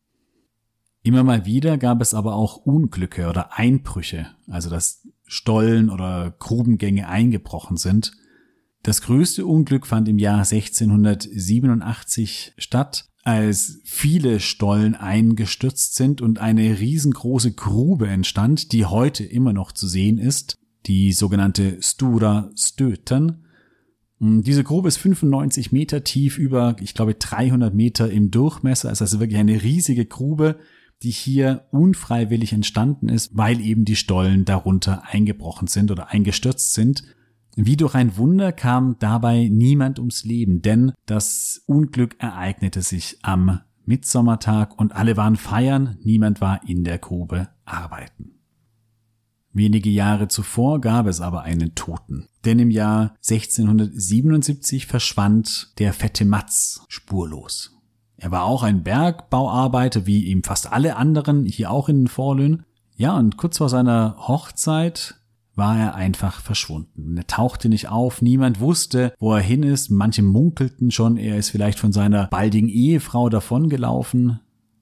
Immer 1.04 1.24
mal 1.24 1.46
wieder 1.46 1.78
gab 1.78 2.02
es 2.02 2.14
aber 2.14 2.36
auch 2.36 2.58
Unglücke 2.58 3.30
oder 3.30 3.58
Einbrüche, 3.58 4.28
also 4.48 4.70
dass 4.70 5.08
Stollen 5.26 5.90
oder 5.90 6.36
Grubengänge 6.38 7.08
eingebrochen 7.08 7.78
sind. 7.78 8.12
Das 8.84 9.02
größte 9.02 9.46
Unglück 9.46 9.88
fand 9.88 10.10
im 10.10 10.20
Jahr 10.20 10.40
1687 10.40 12.56
statt, 12.58 13.08
als 13.24 13.80
viele 13.84 14.40
Stollen 14.40 14.96
eingestürzt 14.96 15.96
sind 15.96 16.22
und 16.22 16.40
eine 16.40 16.80
riesengroße 16.80 17.52
Grube 17.54 18.08
entstand, 18.08 18.72
die 18.72 18.86
heute 18.86 19.26
immer 19.26 19.52
noch 19.52 19.74
zu 19.74 19.86
sehen 19.88 20.18
ist, 20.18 20.56
die 20.86 21.12
sogenannte 21.12 21.82
Stura 21.82 22.50
Stöten. 22.56 23.44
Diese 24.20 24.64
Grube 24.64 24.88
ist 24.88 24.98
95 24.98 25.72
Meter 25.72 26.04
tief, 26.04 26.40
über, 26.40 26.76
ich 26.80 26.96
glaube, 26.96 27.14
300 27.14 27.74
Meter 27.74 28.10
im 28.10 28.32
Durchmesser. 28.32 28.90
Es 28.90 28.98
ist 28.98 29.02
also 29.04 29.20
wirklich 29.20 29.40
eine 29.40 29.62
riesige 29.62 30.06
Grube, 30.06 30.58
die 31.04 31.12
hier 31.12 31.68
unfreiwillig 31.72 32.54
entstanden 32.54 33.10
ist, 33.10 33.38
weil 33.38 33.62
eben 33.62 33.86
die 33.86 33.96
Stollen 33.96 34.46
darunter 34.46 35.04
eingebrochen 35.06 35.68
sind 35.68 35.92
oder 35.92 36.10
eingestürzt 36.10 36.74
sind. 36.74 37.04
Wie 37.56 37.78
durch 37.78 37.94
ein 37.96 38.18
Wunder 38.18 38.52
kam 38.52 38.98
dabei 39.00 39.48
niemand 39.52 40.00
ums 40.00 40.24
Leben, 40.24 40.62
denn 40.62 40.94
das 41.06 41.62
Unglück 41.68 42.16
ereignete 42.20 42.82
sich 42.82 43.20
am 43.22 43.62
Mitsommertag 43.86 44.80
und 44.80 44.96
alle 44.96 45.16
waren 45.18 45.36
feiern, 45.36 45.98
niemand 46.04 46.42
war 46.42 46.68
in 46.68 46.84
der 46.84 46.98
Grube 46.98 47.50
arbeiten. 47.66 48.37
Wenige 49.58 49.90
Jahre 49.90 50.28
zuvor 50.28 50.82
gab 50.82 51.08
es 51.08 51.20
aber 51.20 51.42
einen 51.42 51.74
Toten, 51.74 52.28
denn 52.46 52.60
im 52.60 52.70
Jahr 52.70 53.16
1677 53.28 54.86
verschwand 54.86 55.74
der 55.80 55.94
fette 55.94 56.26
Matz 56.26 56.86
spurlos. 56.90 57.76
Er 58.18 58.30
war 58.30 58.44
auch 58.44 58.62
ein 58.62 58.84
Bergbauarbeiter, 58.84 60.06
wie 60.06 60.26
ihm 60.26 60.44
fast 60.44 60.72
alle 60.72 60.96
anderen, 60.96 61.48
hier 61.48 61.72
auch 61.72 61.90
in 61.90 62.08
Vorlön. 62.08 62.66
Ja, 62.98 63.18
und 63.18 63.38
kurz 63.38 63.58
vor 63.58 63.68
seiner 63.68 64.16
Hochzeit 64.28 65.16
war 65.56 65.76
er 65.80 65.96
einfach 65.96 66.40
verschwunden. 66.40 67.18
Er 67.18 67.26
tauchte 67.26 67.68
nicht 67.68 67.90
auf, 67.90 68.22
niemand 68.22 68.60
wusste, 68.60 69.12
wo 69.18 69.34
er 69.34 69.42
hin 69.42 69.64
ist. 69.64 69.90
Manche 69.90 70.22
munkelten 70.22 70.92
schon, 70.92 71.18
er 71.18 71.36
ist 71.36 71.50
vielleicht 71.50 71.80
von 71.80 71.92
seiner 71.92 72.28
baldigen 72.28 72.70
Ehefrau 72.70 73.28
davongelaufen. 73.30 74.40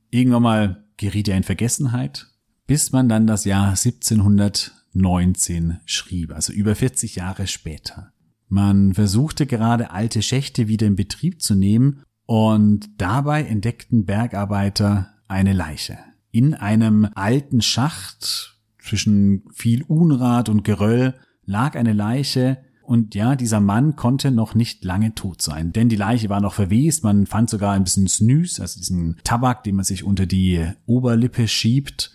Irgendwann 0.10 0.44
mal 0.44 0.84
geriet 0.98 1.30
er 1.30 1.38
in 1.38 1.44
Vergessenheit 1.44 2.28
bis 2.68 2.92
man 2.92 3.10
dann 3.10 3.28
das 3.28 3.46
Jahr 3.46 3.70
1719 3.70 5.80
schrieb, 5.86 6.34
also 6.34 6.54
über 6.54 6.76
40 6.76 7.16
Jahre 7.16 7.48
später. 7.48 8.12
Man 8.48 8.94
versuchte 8.94 9.46
gerade 9.46 9.92
alte 9.92 10.22
Schächte 10.22 10.68
wieder 10.68 10.88
in 10.88 10.96
Betrieb 10.96 11.42
zu 11.42 11.56
nehmen 11.56 12.04
und 12.26 12.90
dabei 12.98 13.44
entdeckten 13.44 14.06
Bergarbeiter 14.06 15.12
eine 15.28 15.54
Leiche. 15.54 15.98
In 16.32 16.54
einem 16.54 17.08
alten 17.16 17.62
Schacht 17.62 18.58
zwischen 18.80 19.44
viel 19.54 19.84
Unrat 19.84 20.50
und 20.50 20.64
Geröll 20.64 21.16
lag 21.46 21.76
eine 21.76 21.94
Leiche, 21.94 22.58
und 22.86 23.16
ja, 23.16 23.36
dieser 23.36 23.62
Mann 23.62 23.96
konnte 23.96 24.30
noch 24.30 24.54
nicht 24.54 24.86
lange 24.86 25.16
tot 25.16 25.42
sein, 25.42 25.74
denn 25.74 25.90
die 25.90 25.96
Leiche 25.96 26.30
war 26.30 26.40
noch 26.40 26.54
verwest. 26.54 27.04
Man 27.04 27.26
fand 27.26 27.50
sogar 27.50 27.74
ein 27.74 27.84
bisschen 27.84 28.08
Snus, 28.08 28.60
also 28.60 28.80
diesen 28.80 29.18
Tabak, 29.24 29.64
den 29.64 29.76
man 29.76 29.86
sich 29.86 30.04
unter 30.04 30.28
die 30.28 30.64
Oberlippe 30.86 31.48
schiebt. 31.48 32.12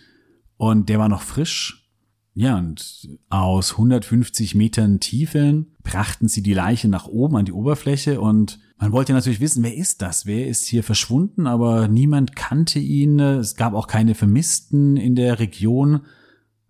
Und 0.61 0.89
der 0.89 0.99
war 0.99 1.09
noch 1.09 1.23
frisch. 1.23 1.89
Ja, 2.35 2.55
und 2.59 3.09
aus 3.31 3.71
150 3.71 4.53
Metern 4.53 4.99
Tiefe 4.99 5.65
brachten 5.81 6.27
sie 6.27 6.43
die 6.43 6.53
Leiche 6.53 6.87
nach 6.87 7.07
oben 7.07 7.35
an 7.35 7.45
die 7.45 7.51
Oberfläche 7.51 8.21
und 8.21 8.59
man 8.77 8.91
wollte 8.91 9.11
natürlich 9.13 9.39
wissen, 9.39 9.63
wer 9.63 9.75
ist 9.75 10.03
das? 10.03 10.27
Wer 10.27 10.47
ist 10.47 10.65
hier 10.65 10.83
verschwunden? 10.83 11.47
Aber 11.47 11.87
niemand 11.87 12.35
kannte 12.35 12.77
ihn. 12.77 13.19
Es 13.19 13.55
gab 13.55 13.73
auch 13.73 13.87
keine 13.87 14.13
Vermissten 14.13 14.97
in 14.97 15.15
der 15.15 15.39
Region. 15.39 16.01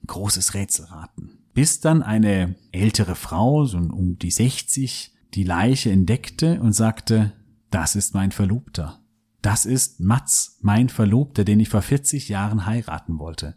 Großes 0.07 0.53
Rätselraten. 0.53 1.39
Bis 1.53 1.81
dann 1.81 2.01
eine 2.01 2.55
ältere 2.71 3.15
Frau, 3.15 3.65
so 3.65 3.77
um 3.77 4.17
die 4.17 4.31
60, 4.31 5.13
die 5.33 5.43
Leiche 5.43 5.91
entdeckte 5.91 6.61
und 6.61 6.71
sagte, 6.71 7.33
das 7.71 7.97
ist 7.97 8.13
mein 8.13 8.31
Verlobter. 8.31 9.01
Das 9.41 9.65
ist 9.65 9.99
Mats, 9.99 10.59
mein 10.61 10.87
Verlobter, 10.87 11.43
den 11.43 11.59
ich 11.59 11.67
vor 11.67 11.81
40 11.81 12.29
Jahren 12.29 12.65
heiraten 12.65 13.19
wollte. 13.19 13.55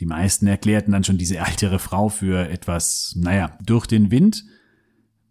Die 0.00 0.06
meisten 0.06 0.46
erklärten 0.46 0.92
dann 0.92 1.04
schon 1.04 1.18
diese 1.18 1.38
ältere 1.38 1.78
Frau 1.78 2.08
für 2.08 2.48
etwas, 2.48 3.14
naja, 3.16 3.56
durch 3.64 3.86
den 3.86 4.10
Wind, 4.10 4.44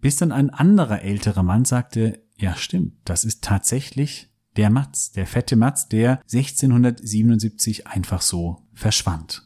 bis 0.01 0.17
dann 0.17 0.31
ein 0.31 0.49
anderer 0.49 1.01
älterer 1.01 1.43
Mann 1.43 1.65
sagte, 1.65 2.23
ja 2.37 2.55
stimmt, 2.55 2.93
das 3.05 3.25
ist 3.25 3.43
tatsächlich 3.43 4.29
der 4.55 4.69
Matz, 4.69 5.11
der 5.11 5.27
fette 5.27 5.55
Matz, 5.55 5.87
der 5.87 6.19
1677 6.23 7.87
einfach 7.87 8.21
so 8.21 8.67
verschwand. 8.73 9.43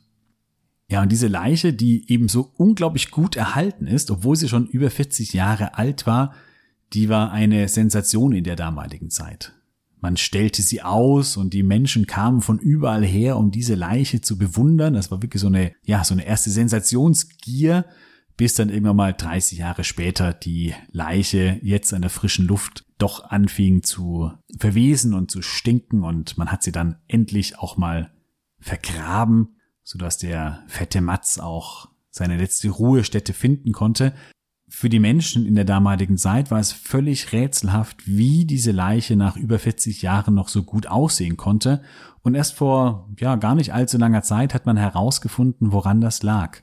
Ja, 0.89 1.01
und 1.01 1.11
diese 1.11 1.27
Leiche, 1.27 1.73
die 1.73 2.11
eben 2.11 2.27
so 2.27 2.51
unglaublich 2.57 3.11
gut 3.11 3.35
erhalten 3.35 3.87
ist, 3.87 4.11
obwohl 4.11 4.35
sie 4.35 4.49
schon 4.49 4.67
über 4.67 4.89
40 4.89 5.33
Jahre 5.33 5.75
alt 5.75 6.05
war, 6.05 6.33
die 6.93 7.07
war 7.07 7.31
eine 7.31 7.69
Sensation 7.69 8.33
in 8.33 8.43
der 8.43 8.57
damaligen 8.57 9.09
Zeit. 9.09 9.53
Man 10.01 10.17
stellte 10.17 10.63
sie 10.63 10.81
aus 10.81 11.37
und 11.37 11.53
die 11.53 11.61
Menschen 11.61 12.07
kamen 12.07 12.41
von 12.41 12.57
überall 12.57 13.05
her, 13.05 13.37
um 13.37 13.51
diese 13.51 13.75
Leiche 13.75 14.19
zu 14.19 14.35
bewundern. 14.37 14.95
Das 14.95 15.11
war 15.11 15.21
wirklich 15.21 15.41
so 15.41 15.47
eine, 15.47 15.73
ja, 15.83 16.03
so 16.03 16.15
eine 16.15 16.25
erste 16.25 16.49
Sensationsgier, 16.49 17.85
bis 18.35 18.55
dann 18.55 18.69
irgendwann 18.69 18.95
mal 18.95 19.13
30 19.13 19.59
Jahre 19.59 19.83
später 19.83 20.33
die 20.33 20.73
Leiche 20.91 21.59
jetzt 21.61 21.93
an 21.93 22.01
der 22.01 22.09
frischen 22.09 22.47
Luft 22.47 22.83
doch 22.97 23.25
anfing 23.25 23.83
zu 23.83 24.31
verwesen 24.57 25.13
und 25.13 25.29
zu 25.29 25.43
stinken 25.43 26.03
und 26.03 26.35
man 26.35 26.51
hat 26.51 26.63
sie 26.63 26.71
dann 26.71 26.97
endlich 27.07 27.59
auch 27.59 27.77
mal 27.77 28.11
vergraben, 28.59 29.55
sodass 29.83 30.17
der 30.17 30.63
fette 30.67 31.01
Matz 31.01 31.37
auch 31.37 31.89
seine 32.09 32.37
letzte 32.37 32.69
Ruhestätte 32.69 33.33
finden 33.33 33.71
konnte 33.71 34.13
für 34.73 34.87
die 34.87 34.99
Menschen 34.99 35.45
in 35.45 35.55
der 35.55 35.65
damaligen 35.65 36.17
Zeit 36.17 36.49
war 36.49 36.59
es 36.59 36.71
völlig 36.71 37.33
rätselhaft, 37.33 38.07
wie 38.07 38.45
diese 38.45 38.71
Leiche 38.71 39.17
nach 39.17 39.35
über 39.35 39.59
40 39.59 40.01
Jahren 40.01 40.33
noch 40.33 40.47
so 40.47 40.63
gut 40.63 40.87
aussehen 40.87 41.35
konnte. 41.35 41.81
Und 42.21 42.35
erst 42.35 42.53
vor, 42.53 43.09
ja, 43.19 43.35
gar 43.35 43.53
nicht 43.53 43.73
allzu 43.73 43.97
langer 43.97 44.23
Zeit 44.23 44.53
hat 44.53 44.65
man 44.65 44.77
herausgefunden, 44.77 45.73
woran 45.73 45.99
das 45.99 46.23
lag. 46.23 46.61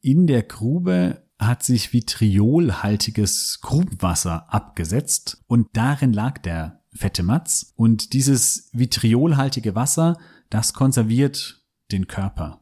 In 0.00 0.28
der 0.28 0.44
Grube 0.44 1.24
hat 1.40 1.64
sich 1.64 1.92
vitriolhaltiges 1.92 3.58
Grubenwasser 3.60 4.52
abgesetzt 4.54 5.42
und 5.48 5.66
darin 5.72 6.12
lag 6.12 6.38
der 6.38 6.84
fette 6.94 7.24
Matz. 7.24 7.72
Und 7.74 8.12
dieses 8.12 8.70
vitriolhaltige 8.72 9.74
Wasser, 9.74 10.16
das 10.48 10.74
konserviert 10.74 11.60
den 11.90 12.06
Körper. 12.06 12.60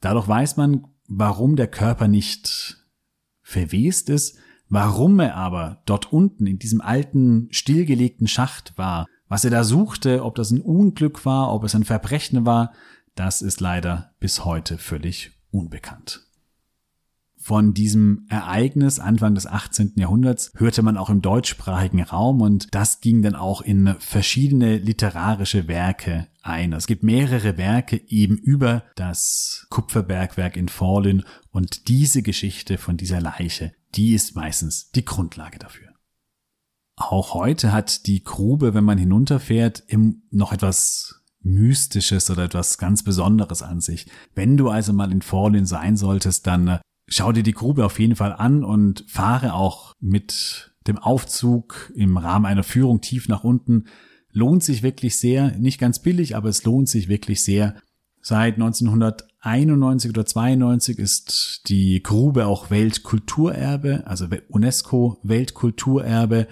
Dadurch 0.00 0.28
weiß 0.28 0.56
man, 0.56 0.86
warum 1.08 1.56
der 1.56 1.68
Körper 1.68 2.08
nicht 2.08 2.83
verwest 3.44 4.10
ist, 4.10 4.38
warum 4.68 5.20
er 5.20 5.36
aber 5.36 5.82
dort 5.86 6.12
unten 6.12 6.46
in 6.46 6.58
diesem 6.58 6.80
alten, 6.80 7.46
stillgelegten 7.52 8.26
Schacht 8.26 8.72
war, 8.76 9.06
was 9.28 9.44
er 9.44 9.50
da 9.50 9.62
suchte, 9.62 10.24
ob 10.24 10.34
das 10.34 10.50
ein 10.50 10.60
Unglück 10.60 11.24
war, 11.24 11.52
ob 11.52 11.62
es 11.62 11.74
ein 11.74 11.84
Verbrechen 11.84 12.44
war, 12.44 12.72
das 13.14 13.42
ist 13.42 13.60
leider 13.60 14.12
bis 14.18 14.44
heute 14.44 14.78
völlig 14.78 15.38
unbekannt. 15.50 16.26
Von 17.44 17.74
diesem 17.74 18.24
Ereignis 18.30 18.98
Anfang 18.98 19.34
des 19.34 19.46
18. 19.46 19.92
Jahrhunderts 19.96 20.50
hörte 20.56 20.80
man 20.80 20.96
auch 20.96 21.10
im 21.10 21.20
deutschsprachigen 21.20 22.02
Raum 22.02 22.40
und 22.40 22.74
das 22.74 23.02
ging 23.02 23.20
dann 23.20 23.34
auch 23.34 23.60
in 23.60 23.96
verschiedene 23.98 24.78
literarische 24.78 25.68
Werke 25.68 26.28
ein. 26.40 26.72
Es 26.72 26.86
gibt 26.86 27.02
mehrere 27.02 27.58
Werke 27.58 28.00
eben 28.08 28.38
über 28.38 28.84
das 28.96 29.66
Kupferbergwerk 29.68 30.56
in 30.56 30.70
Forlin 30.70 31.22
und 31.50 31.88
diese 31.88 32.22
Geschichte 32.22 32.78
von 32.78 32.96
dieser 32.96 33.20
Leiche, 33.20 33.74
die 33.94 34.14
ist 34.14 34.34
meistens 34.34 34.90
die 34.92 35.04
Grundlage 35.04 35.58
dafür. 35.58 35.90
Auch 36.96 37.34
heute 37.34 37.72
hat 37.72 38.06
die 38.06 38.24
Grube, 38.24 38.72
wenn 38.72 38.84
man 38.84 38.96
hinunterfährt, 38.96 39.82
noch 40.30 40.54
etwas 40.54 41.22
Mystisches 41.42 42.30
oder 42.30 42.44
etwas 42.44 42.78
ganz 42.78 43.04
Besonderes 43.04 43.60
an 43.60 43.82
sich. 43.82 44.06
Wenn 44.34 44.56
du 44.56 44.70
also 44.70 44.94
mal 44.94 45.12
in 45.12 45.20
Forlin 45.20 45.66
sein 45.66 45.98
solltest, 45.98 46.46
dann 46.46 46.80
schau 47.06 47.32
dir 47.32 47.42
die 47.42 47.52
Grube 47.52 47.84
auf 47.84 47.98
jeden 47.98 48.16
Fall 48.16 48.32
an 48.32 48.64
und 48.64 49.04
fahre 49.08 49.54
auch 49.54 49.94
mit 50.00 50.72
dem 50.86 50.98
Aufzug 50.98 51.92
im 51.94 52.16
Rahmen 52.16 52.46
einer 52.46 52.62
Führung 52.62 53.00
tief 53.00 53.28
nach 53.28 53.44
unten. 53.44 53.84
Lohnt 54.30 54.62
sich 54.62 54.82
wirklich 54.82 55.16
sehr, 55.16 55.56
nicht 55.58 55.78
ganz 55.78 56.00
billig, 56.00 56.36
aber 56.36 56.48
es 56.48 56.64
lohnt 56.64 56.88
sich 56.88 57.08
wirklich 57.08 57.42
sehr. 57.42 57.76
Seit 58.20 58.54
1991 58.54 60.10
oder 60.10 60.26
92 60.26 60.98
ist 60.98 61.62
die 61.68 62.02
Grube 62.02 62.46
auch 62.46 62.70
Weltkulturerbe, 62.70 64.06
also 64.06 64.26
UNESCO 64.48 65.18
Weltkulturerbe. 65.22 66.48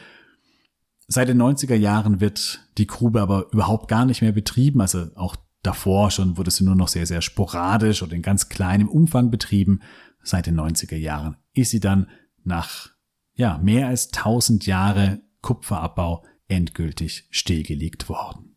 Seit 1.08 1.28
den 1.28 1.40
90er 1.40 1.74
Jahren 1.74 2.20
wird 2.20 2.60
die 2.78 2.86
Grube 2.86 3.20
aber 3.20 3.46
überhaupt 3.52 3.88
gar 3.88 4.04
nicht 4.04 4.22
mehr 4.22 4.32
betrieben, 4.32 4.80
also 4.80 5.06
auch 5.14 5.36
davor 5.62 6.10
schon 6.10 6.36
wurde 6.36 6.50
sie 6.50 6.64
nur 6.64 6.74
noch 6.74 6.88
sehr, 6.88 7.06
sehr 7.06 7.22
sporadisch 7.22 8.02
oder 8.02 8.14
in 8.14 8.22
ganz 8.22 8.48
kleinem 8.48 8.88
Umfang 8.88 9.30
betrieben 9.30 9.80
seit 10.22 10.46
den 10.46 10.58
90er 10.58 10.96
Jahren 10.96 11.36
ist 11.54 11.70
sie 11.70 11.80
dann 11.80 12.08
nach 12.44 12.90
ja, 13.34 13.58
mehr 13.58 13.88
als 13.88 14.12
1000 14.12 14.66
Jahre 14.66 15.20
Kupferabbau 15.40 16.24
endgültig 16.48 17.26
stillgelegt 17.30 18.08
worden. 18.08 18.56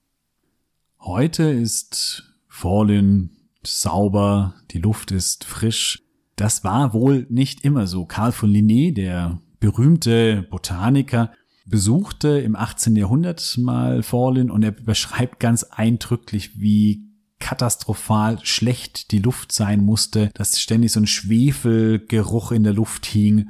Heute 1.00 1.44
ist 1.44 2.36
Fallen 2.48 3.50
sauber, 3.64 4.56
die 4.72 4.80
Luft 4.80 5.12
ist 5.12 5.44
frisch. 5.46 6.04
Das 6.36 6.64
war 6.64 6.94
wohl 6.94 7.26
nicht 7.30 7.64
immer 7.64 7.88
so. 7.88 8.06
Karl 8.06 8.32
von 8.32 8.52
Linné, 8.52 8.94
der 8.94 9.40
berühmte 9.60 10.44
Botaniker, 10.44 11.32
besuchte 11.66 12.40
im 12.40 12.56
18. 12.56 12.96
Jahrhundert 12.96 13.58
mal 13.58 14.04
Fallen 14.04 14.52
und 14.52 14.64
er 14.64 14.72
beschreibt 14.72 15.40
ganz 15.40 15.64
eindrücklich, 15.64 16.60
wie 16.60 17.06
katastrophal 17.40 18.40
schlecht 18.44 19.12
die 19.12 19.20
Luft 19.20 19.52
sein 19.52 19.84
musste, 19.84 20.30
dass 20.34 20.60
ständig 20.60 20.92
so 20.92 21.00
ein 21.00 21.08
Schwefelgeruch 21.08 22.52
in 22.52 22.64
der 22.64 22.74
Luft 22.74 23.06
hing. 23.06 23.50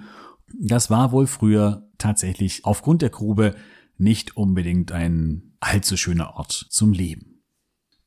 Das 0.59 0.89
war 0.89 1.11
wohl 1.11 1.27
früher 1.27 1.89
tatsächlich 1.97 2.65
aufgrund 2.65 3.01
der 3.01 3.09
Grube 3.09 3.55
nicht 3.97 4.35
unbedingt 4.37 4.91
ein 4.91 5.55
allzu 5.59 5.97
schöner 5.97 6.35
Ort 6.35 6.67
zum 6.69 6.93
Leben. 6.93 7.43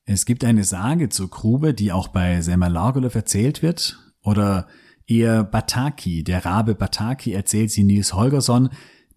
Es 0.05 0.25
gibt 0.25 0.45
eine 0.45 0.65
Sage 0.65 1.09
zur 1.11 1.29
Grube, 1.29 1.75
die 1.75 1.93
auch 1.93 2.09
bei 2.09 2.41
Selma 2.41 2.69
Lagerlöf 2.69 3.15
erzählt 3.15 3.63
wird, 3.63 3.99
oder 4.23 4.67
eher 5.07 5.45
Bataki, 5.45 6.25
der 6.25 6.45
Rabe 6.45 6.75
Bataki 6.75 7.33
erzählt 7.33 7.71
sie 7.71 7.85
Nils 7.85 8.15
Holgersson, 8.15 8.71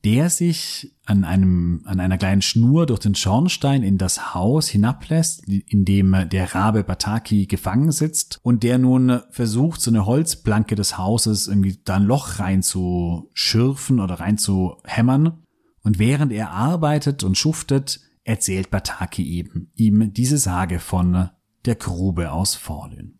der 0.04 0.30
sich 0.30 0.96
an 1.06 1.24
einem, 1.24 1.82
an 1.86 2.00
einer 2.00 2.18
kleinen 2.18 2.42
Schnur 2.42 2.86
durch 2.86 3.00
den 3.00 3.14
Schornstein 3.14 3.84
in 3.84 3.98
das 3.98 4.34
Haus 4.34 4.68
hinablässt, 4.68 5.48
in 5.48 5.86
dem 5.86 6.30
der 6.30 6.56
Rabe 6.56 6.84
Bataki 6.84 7.46
gefangen 7.46 7.92
sitzt 7.92 8.40
und 8.42 8.64
der 8.64 8.78
nun 8.78 9.22
versucht, 9.30 9.82
so 9.82 9.92
eine 9.92 10.06
Holzplanke 10.06 10.76
des 10.76 10.98
Hauses 10.98 11.48
irgendwie 11.48 11.80
da 11.84 11.98
ein 11.98 12.04
Loch 12.04 12.40
reinzuschürfen 12.40 14.00
oder 14.00 14.16
reinzuhämmern. 14.16 15.44
Und 15.84 16.00
während 16.00 16.32
er 16.32 16.52
arbeitet 16.52 17.24
und 17.24 17.38
schuftet, 17.38 18.00
erzählt 18.24 18.70
Bataki 18.70 19.24
eben 19.24 19.72
ihm 19.76 20.14
diese 20.14 20.38
Sage 20.38 20.80
von 20.80 21.30
der 21.66 21.76
Grube 21.76 22.32
aus 22.32 22.56
Forlün. 22.56 23.20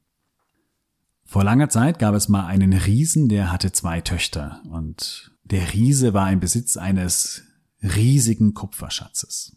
Vor 1.26 1.44
langer 1.44 1.70
Zeit 1.70 1.98
gab 1.98 2.14
es 2.14 2.28
mal 2.28 2.46
einen 2.46 2.74
Riesen, 2.74 3.30
der 3.30 3.52
hatte 3.52 3.72
zwei 3.72 4.02
Töchter 4.02 4.62
und 4.70 5.31
der 5.52 5.74
Riese 5.74 6.14
war 6.14 6.32
im 6.32 6.40
Besitz 6.40 6.78
eines 6.78 7.44
riesigen 7.84 8.54
Kupferschatzes. 8.54 9.56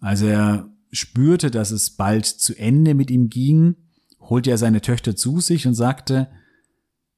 Als 0.00 0.22
er 0.22 0.72
spürte, 0.92 1.50
dass 1.50 1.72
es 1.72 1.90
bald 1.90 2.26
zu 2.26 2.54
Ende 2.54 2.94
mit 2.94 3.10
ihm 3.10 3.28
ging, 3.28 3.76
holte 4.20 4.50
er 4.50 4.58
seine 4.58 4.80
Töchter 4.80 5.16
zu 5.16 5.40
sich 5.40 5.66
und 5.66 5.74
sagte, 5.74 6.30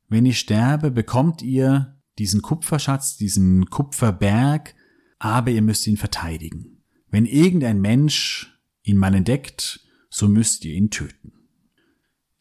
wenn 0.09 0.25
ich 0.25 0.39
sterbe, 0.39 0.91
bekommt 0.91 1.43
ihr 1.43 1.97
diesen 2.19 2.43
Kupferschatz, 2.43 3.17
diesen 3.17 3.67
Kupferberg, 3.67 4.75
aber 5.19 5.51
ihr 5.51 5.63
müsst 5.63 5.87
ihn 5.87 5.97
verteidigen. 5.97 6.83
Wenn 7.11 7.27
irgendein 7.27 7.81
Mensch 7.81 8.59
ihn 8.83 8.97
mal 8.97 9.15
entdeckt, 9.15 9.81
so 10.09 10.29
müsst 10.29 10.65
ihr 10.65 10.75
ihn 10.75 10.91
töten. 10.91 11.33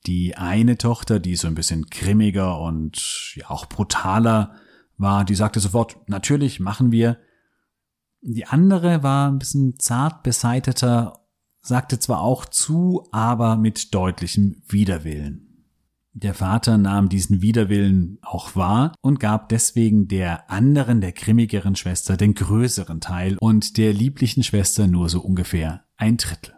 Die 0.06 0.38
eine 0.38 0.78
Tochter, 0.78 1.20
die 1.20 1.36
so 1.36 1.48
ein 1.48 1.56
bisschen 1.56 1.88
grimmiger 1.90 2.60
und 2.62 3.36
ja 3.36 3.50
auch 3.50 3.66
brutaler 3.66 4.56
war, 4.98 5.26
die 5.26 5.36
sagte 5.36 5.60
sofort, 5.60 5.98
natürlich 6.08 6.60
machen 6.60 6.92
wir. 6.92 7.18
Die 8.22 8.46
andere 8.46 9.04
war 9.04 9.30
ein 9.30 9.40
bisschen 9.40 9.80
zart 9.80 10.24
beseiteter, 10.24 11.28
sagte 11.62 12.00
zwar 12.00 12.22
auch 12.22 12.46
zu, 12.46 13.08
aber 13.12 13.58
mit 13.58 13.94
deutlichem 13.94 14.64
Widerwillen. 14.68 15.48
Der 16.14 16.34
Vater 16.34 16.80
nahm 16.80 17.10
diesen 17.10 17.44
Widerwillen 17.44 18.18
auch 18.24 18.56
wahr 18.56 18.96
und 19.02 19.20
gab 19.20 19.50
deswegen 19.50 20.08
der 20.08 20.50
anderen, 20.50 21.00
der 21.00 21.12
grimmigeren 21.12 21.76
Schwester, 21.76 22.18
den 22.18 22.34
größeren 22.34 23.02
Teil 23.02 23.38
und 23.40 23.78
der 23.78 23.94
lieblichen 23.94 24.42
Schwester 24.42 24.88
nur 24.88 25.10
so 25.10 25.22
ungefähr 25.22 25.86
ein 25.96 26.18
Drittel. 26.18 26.56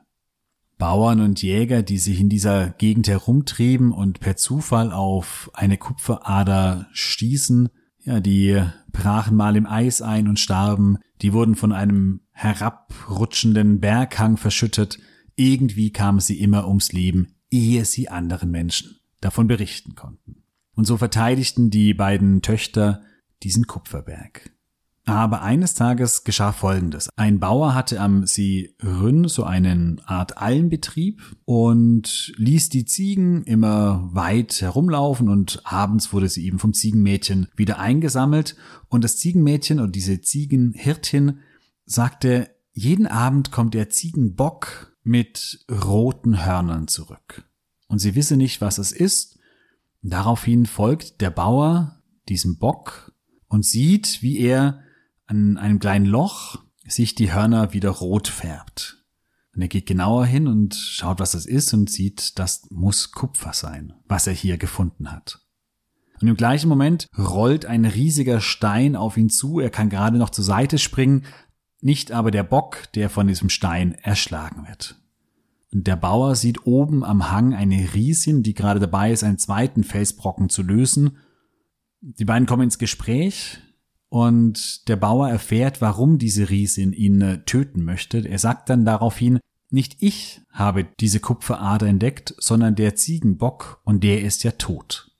Bauern 0.78 1.20
und 1.20 1.42
Jäger, 1.42 1.84
die 1.84 1.98
sich 1.98 2.22
in 2.22 2.30
dieser 2.30 2.70
Gegend 2.70 3.10
herumtrieben 3.10 3.92
und 3.92 4.22
per 4.22 4.38
Zufall 4.38 4.94
auf 4.94 5.52
eine 5.54 5.78
Kupferader 5.78 6.88
stießen, 6.94 7.68
ja, 8.04 8.20
die 8.20 8.62
brachen 8.92 9.36
mal 9.36 9.56
im 9.56 9.66
Eis 9.66 10.02
ein 10.02 10.28
und 10.28 10.40
starben, 10.40 10.98
die 11.22 11.34
wurden 11.34 11.56
von 11.56 11.72
einem 11.72 12.22
herabrutschenden 12.32 13.80
Berghang 13.80 14.38
verschüttet, 14.38 15.00
irgendwie 15.36 15.92
kamen 15.92 16.20
sie 16.20 16.40
immer 16.40 16.68
ums 16.68 16.92
Leben, 16.92 17.36
ehe 17.50 17.86
sie 17.86 18.10
anderen 18.10 18.52
Menschen 18.52 19.00
davon 19.22 19.48
berichten 19.48 19.96
konnten. 19.96 20.44
Und 20.76 20.86
so 20.86 20.98
verteidigten 20.98 21.70
die 21.70 21.94
beiden 21.94 22.42
Töchter 22.42 23.02
diesen 23.44 23.68
Kupferberg. 23.68 24.52
Aber 25.10 25.42
eines 25.42 25.74
Tages 25.74 26.24
geschah 26.24 26.52
Folgendes. 26.52 27.10
Ein 27.16 27.40
Bauer 27.40 27.74
hatte 27.74 28.00
am 28.00 28.28
See 28.28 28.76
Rünn 28.84 29.28
so 29.28 29.44
einen 29.44 30.00
Art 30.06 30.38
Allenbetrieb 30.38 31.20
und 31.46 32.32
ließ 32.38 32.70
die 32.70 32.86
Ziegen 32.86 33.44
immer 33.46 34.08
weit 34.14 34.62
herumlaufen 34.62 35.28
und 35.28 35.62
abends 35.64 36.14
wurde 36.14 36.30
sie 36.30 36.46
eben 36.46 36.60
vom 36.60 36.74
Ziegenmädchen 36.74 37.48
wieder 37.56 37.80
eingesammelt 37.80 38.56
und 38.88 39.04
das 39.04 39.18
Ziegenmädchen 39.18 39.80
und 39.80 39.96
diese 39.96 40.22
Ziegenhirtin 40.22 41.40
sagte, 41.86 42.52
jeden 42.74 43.08
Abend 43.08 43.52
kommt 43.52 43.74
der 43.74 43.90
Ziegenbock 43.90 44.96
mit 45.02 45.66
roten 45.72 46.46
Hörnern 46.46 46.88
zurück 46.88 47.50
und 47.88 47.98
sie 47.98 48.14
wisse 48.14 48.38
nicht, 48.38 48.62
was 48.62 48.78
es 48.78 48.92
ist. 48.92 49.40
Daraufhin 50.04 50.68
folgt 50.68 51.20
der 51.20 51.32
Bauer 51.32 52.04
diesem 52.30 52.60
Bock 52.60 53.12
und 53.48 53.66
sieht, 53.66 54.22
wie 54.22 54.38
er 54.38 54.84
an 55.30 55.58
einem 55.58 55.80
kleinen 55.80 56.08
Loch 56.08 56.58
sich 56.86 57.14
die 57.14 57.32
Hörner 57.32 57.72
wieder 57.72 57.92
rot 57.92 58.28
färbt. 58.28 59.06
Und 59.54 59.62
er 59.62 59.68
geht 59.68 59.86
genauer 59.86 60.26
hin 60.26 60.48
und 60.48 60.74
schaut, 60.74 61.20
was 61.20 61.32
das 61.32 61.46
ist 61.46 61.72
und 61.74 61.90
sieht, 61.90 62.40
das 62.40 62.68
muss 62.72 63.12
Kupfer 63.12 63.54
sein, 63.54 63.94
was 64.08 64.26
er 64.26 64.34
hier 64.34 64.58
gefunden 64.58 65.12
hat. 65.12 65.40
Und 66.20 66.28
im 66.28 66.36
gleichen 66.36 66.68
Moment 66.68 67.08
rollt 67.18 67.66
ein 67.66 67.86
riesiger 67.86 68.42
Stein 68.42 68.96
auf 68.96 69.18
ihn 69.18 69.30
zu, 69.30 69.60
er 69.60 69.70
kann 69.70 69.90
gerade 69.90 70.18
noch 70.18 70.32
zur 70.32 70.44
Seite 70.44 70.80
springen, 70.80 71.26
nicht 71.80 72.12
aber 72.12 72.32
der 72.32 72.44
Bock, 72.44 72.92
der 72.96 73.10
von 73.10 73.28
diesem 73.28 73.50
Stein 73.50 73.94
erschlagen 73.94 74.68
wird. 74.68 75.00
Der 75.72 75.96
Bauer 75.96 76.36
sieht 76.36 76.66
oben 76.66 77.04
am 77.04 77.32
Hang 77.32 77.54
eine 77.54 77.94
Riesin, 77.94 78.42
die 78.42 78.56
gerade 78.56 78.80
dabei 78.80 79.12
ist, 79.12 79.24
einen 79.24 79.38
zweiten 79.38 79.84
Felsbrocken 79.84 80.50
zu 80.50 80.64
lösen. 80.64 81.18
Die 82.02 82.26
beiden 82.26 82.48
kommen 82.48 82.64
ins 82.64 82.80
Gespräch 82.80 83.60
und 84.10 84.88
der 84.88 84.96
Bauer 84.96 85.30
erfährt, 85.30 85.82
warum 85.82 86.18
diese 86.18 86.50
Riesin 86.50 86.94
ihn 86.94 87.22
äh, 87.22 87.44
töten 87.46 87.84
möchte. 87.84 88.28
Er 88.28 88.40
sagt 88.40 88.70
dann 88.70 88.86
daraufhin, 88.86 89.40
nicht 89.70 89.98
ich 90.00 90.42
habe 90.52 90.88
diese 91.00 91.20
Kupferader 91.20 91.88
entdeckt, 91.88 92.34
sondern 92.40 92.76
der 92.76 92.96
Ziegenbock 92.96 93.82
und 93.84 94.04
der 94.04 94.22
ist 94.22 94.44
ja 94.44 94.52
tot. 94.52 95.12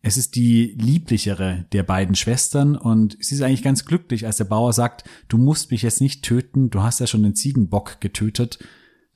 Es 0.00 0.16
ist 0.16 0.36
die 0.36 0.76
lieblichere 0.78 1.66
der 1.72 1.82
beiden 1.82 2.14
Schwestern 2.14 2.76
und 2.76 3.16
sie 3.20 3.34
ist 3.34 3.42
eigentlich 3.42 3.62
ganz 3.62 3.84
glücklich, 3.84 4.26
als 4.26 4.36
der 4.36 4.44
Bauer 4.44 4.72
sagt, 4.72 5.04
du 5.28 5.38
musst 5.38 5.70
mich 5.70 5.82
jetzt 5.82 6.00
nicht 6.00 6.22
töten, 6.22 6.70
du 6.70 6.82
hast 6.82 7.00
ja 7.00 7.06
schon 7.06 7.22
den 7.22 7.34
Ziegenbock 7.34 8.00
getötet 8.00 8.58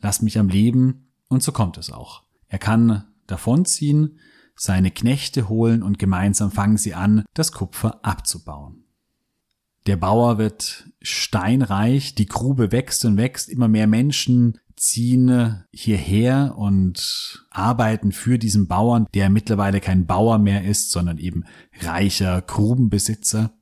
lass 0.03 0.21
mich 0.21 0.39
am 0.39 0.49
Leben. 0.49 1.07
Und 1.29 1.43
so 1.43 1.53
kommt 1.53 1.79
es 1.79 1.91
auch. 1.91 2.25
Er 2.49 2.59
kann 2.59 3.05
davonziehen, 3.27 4.19
seine 4.63 4.93
Knechte 4.93 5.49
holen 5.49 5.83
und 5.83 5.99
gemeinsam 5.99 6.53
fangen 6.53 6.77
sie 6.77 6.95
an, 6.95 7.25
das 7.35 7.51
Kupfer 7.51 8.05
abzubauen. 8.05 8.85
Der 9.89 9.97
Bauer 9.97 10.39
wird 10.39 10.89
steinreich, 11.01 12.15
die 12.15 12.27
Grube 12.27 12.71
wächst 12.71 13.05
und 13.05 13.17
wächst, 13.17 13.49
immer 13.49 13.67
mehr 13.67 13.89
Menschen 13.89 14.59
ziehen 14.77 15.65
hierher 15.73 16.55
und 16.57 17.45
arbeiten 17.51 18.13
für 18.13 18.39
diesen 18.39 18.69
Bauern, 18.69 19.09
der 19.15 19.31
mittlerweile 19.31 19.81
kein 19.81 20.07
Bauer 20.07 20.39
mehr 20.39 20.65
ist, 20.65 20.93
sondern 20.93 21.19
eben 21.19 21.43
reicher 21.81 22.41
Grubenbesitzer. 22.41 23.53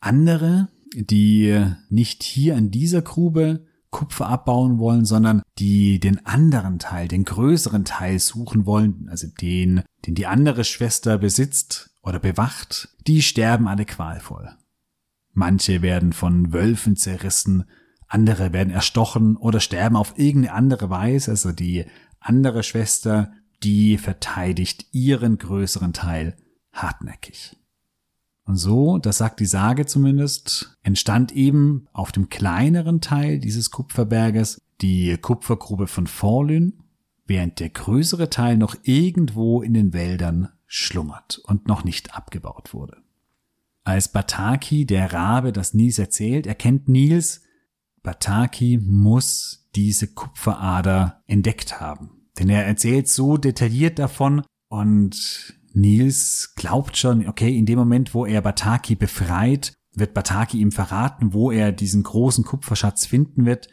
Andere, 0.00 0.70
die 0.92 1.66
nicht 1.88 2.24
hier 2.24 2.56
an 2.56 2.72
dieser 2.72 3.02
Grube 3.02 3.64
Kupfer 3.90 4.28
abbauen 4.28 4.78
wollen, 4.78 5.04
sondern 5.04 5.42
die 5.58 5.98
den 5.98 6.24
anderen 6.24 6.78
Teil, 6.78 7.08
den 7.08 7.24
größeren 7.24 7.84
Teil 7.84 8.18
suchen 8.18 8.66
wollen, 8.66 9.08
also 9.10 9.26
den, 9.40 9.82
den 10.06 10.14
die 10.14 10.26
andere 10.26 10.64
Schwester 10.64 11.18
besitzt 11.18 11.90
oder 12.02 12.18
bewacht, 12.18 12.88
die 13.06 13.22
sterben 13.22 13.68
alle 13.68 13.84
qualvoll. 13.84 14.50
Manche 15.32 15.82
werden 15.82 16.12
von 16.12 16.52
Wölfen 16.52 16.96
zerrissen, 16.96 17.64
andere 18.06 18.52
werden 18.52 18.72
erstochen 18.72 19.36
oder 19.36 19.60
sterben 19.60 19.96
auf 19.96 20.18
irgendeine 20.18 20.54
andere 20.54 20.90
Weise, 20.90 21.32
also 21.32 21.52
die 21.52 21.86
andere 22.18 22.62
Schwester, 22.62 23.32
die 23.62 23.98
verteidigt 23.98 24.86
ihren 24.92 25.38
größeren 25.38 25.92
Teil 25.92 26.36
hartnäckig. 26.72 27.56
Und 28.50 28.56
so, 28.56 28.98
das 28.98 29.18
sagt 29.18 29.38
die 29.38 29.46
Sage 29.46 29.86
zumindest, 29.86 30.76
entstand 30.82 31.30
eben 31.30 31.86
auf 31.92 32.10
dem 32.10 32.30
kleineren 32.30 33.00
Teil 33.00 33.38
dieses 33.38 33.70
Kupferberges 33.70 34.60
die 34.80 35.16
Kupfergrube 35.18 35.86
von 35.86 36.08
Forlün, 36.08 36.82
während 37.26 37.60
der 37.60 37.68
größere 37.68 38.28
Teil 38.28 38.56
noch 38.56 38.74
irgendwo 38.82 39.62
in 39.62 39.72
den 39.72 39.92
Wäldern 39.92 40.48
schlummert 40.66 41.40
und 41.44 41.68
noch 41.68 41.84
nicht 41.84 42.16
abgebaut 42.16 42.74
wurde. 42.74 42.96
Als 43.84 44.10
Bataki, 44.10 44.84
der 44.84 45.12
Rabe, 45.12 45.52
das 45.52 45.72
Nils 45.72 46.00
erzählt, 46.00 46.48
erkennt 46.48 46.88
Nils, 46.88 47.42
Bataki 48.02 48.80
muss 48.82 49.68
diese 49.76 50.08
Kupferader 50.08 51.22
entdeckt 51.28 51.80
haben. 51.80 52.26
Denn 52.36 52.48
er 52.48 52.66
erzählt 52.66 53.06
so 53.06 53.36
detailliert 53.36 54.00
davon 54.00 54.42
und 54.66 55.54
Nils 55.72 56.54
glaubt 56.56 56.96
schon, 56.96 57.26
okay, 57.28 57.56
in 57.56 57.66
dem 57.66 57.78
Moment, 57.78 58.14
wo 58.14 58.26
er 58.26 58.40
Bataki 58.42 58.94
befreit, 58.94 59.74
wird 59.92 60.14
Bataki 60.14 60.58
ihm 60.58 60.72
verraten, 60.72 61.32
wo 61.32 61.50
er 61.50 61.72
diesen 61.72 62.02
großen 62.02 62.44
Kupferschatz 62.44 63.06
finden 63.06 63.44
wird. 63.44 63.68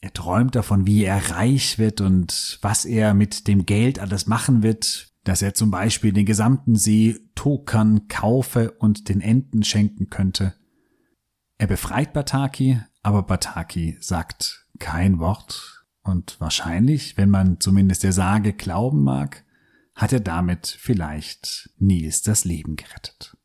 Er 0.00 0.12
träumt 0.12 0.54
davon, 0.54 0.86
wie 0.86 1.04
er 1.04 1.30
reich 1.30 1.78
wird 1.78 2.00
und 2.00 2.58
was 2.62 2.84
er 2.84 3.14
mit 3.14 3.46
dem 3.46 3.66
Geld 3.66 3.98
alles 3.98 4.26
machen 4.26 4.62
wird, 4.62 5.12
dass 5.24 5.42
er 5.42 5.54
zum 5.54 5.70
Beispiel 5.70 6.12
den 6.12 6.26
gesamten 6.26 6.74
See 6.74 7.18
Tokan 7.34 8.08
kaufe 8.08 8.72
und 8.72 9.08
den 9.08 9.20
Enten 9.20 9.62
schenken 9.62 10.10
könnte. 10.10 10.54
Er 11.58 11.68
befreit 11.68 12.12
Bataki, 12.12 12.80
aber 13.02 13.22
Bataki 13.22 13.96
sagt 14.00 14.66
kein 14.80 15.20
Wort 15.20 15.84
und 16.02 16.40
wahrscheinlich, 16.40 17.16
wenn 17.16 17.30
man 17.30 17.60
zumindest 17.60 18.02
der 18.02 18.12
Sage 18.12 18.52
glauben 18.52 19.04
mag, 19.04 19.44
hat 19.94 20.12
er 20.12 20.20
damit 20.20 20.66
vielleicht 20.66 21.70
Nils 21.78 22.22
das 22.22 22.44
Leben 22.44 22.76
gerettet. 22.76 23.36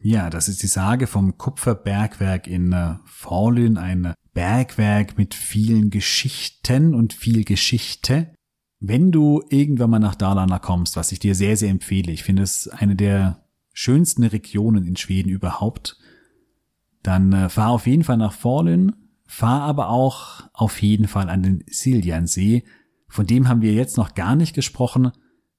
Ja, 0.00 0.30
das 0.30 0.48
ist 0.48 0.62
die 0.62 0.68
Sage 0.68 1.06
vom 1.06 1.38
Kupferbergwerk 1.38 2.46
in 2.46 2.74
Forlün, 3.04 3.76
äh, 3.76 3.80
ein 3.80 4.14
Bergwerk 4.32 5.18
mit 5.18 5.34
vielen 5.34 5.90
Geschichten 5.90 6.94
und 6.94 7.12
viel 7.12 7.44
Geschichte. 7.44 8.32
Wenn 8.78 9.10
du 9.10 9.42
irgendwann 9.50 9.90
mal 9.90 9.98
nach 9.98 10.14
Dalarna 10.14 10.60
kommst, 10.60 10.96
was 10.96 11.10
ich 11.10 11.18
dir 11.18 11.34
sehr, 11.34 11.56
sehr 11.56 11.70
empfehle, 11.70 12.12
ich 12.12 12.22
finde 12.22 12.44
es 12.44 12.68
eine 12.68 12.94
der 12.94 13.44
schönsten 13.72 14.22
Regionen 14.22 14.86
in 14.86 14.96
Schweden 14.96 15.30
überhaupt, 15.30 15.98
dann 17.02 17.32
äh, 17.32 17.48
fahr 17.48 17.70
auf 17.70 17.86
jeden 17.88 18.04
Fall 18.04 18.18
nach 18.18 18.32
Forlün, 18.32 18.92
fahr 19.26 19.62
aber 19.62 19.88
auch 19.88 20.48
auf 20.52 20.80
jeden 20.82 21.08
Fall 21.08 21.28
an 21.28 21.42
den 21.42 21.64
Siljansee. 21.66 22.64
Von 23.08 23.26
dem 23.26 23.48
haben 23.48 23.62
wir 23.62 23.72
jetzt 23.72 23.96
noch 23.96 24.14
gar 24.14 24.36
nicht 24.36 24.54
gesprochen. 24.54 25.10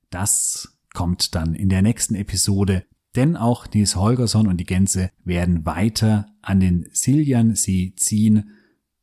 Das 0.09 0.79
kommt 0.93 1.35
dann 1.35 1.55
in 1.55 1.69
der 1.69 1.81
nächsten 1.81 2.15
Episode. 2.15 2.85
Denn 3.15 3.35
auch 3.35 3.67
Nils 3.73 3.95
Holgersson 3.95 4.47
und 4.47 4.57
die 4.57 4.65
Gänse 4.65 5.11
werden 5.23 5.65
weiter 5.65 6.27
an 6.41 6.59
den 6.59 6.87
Siljansee 6.91 7.93
ziehen. 7.95 8.51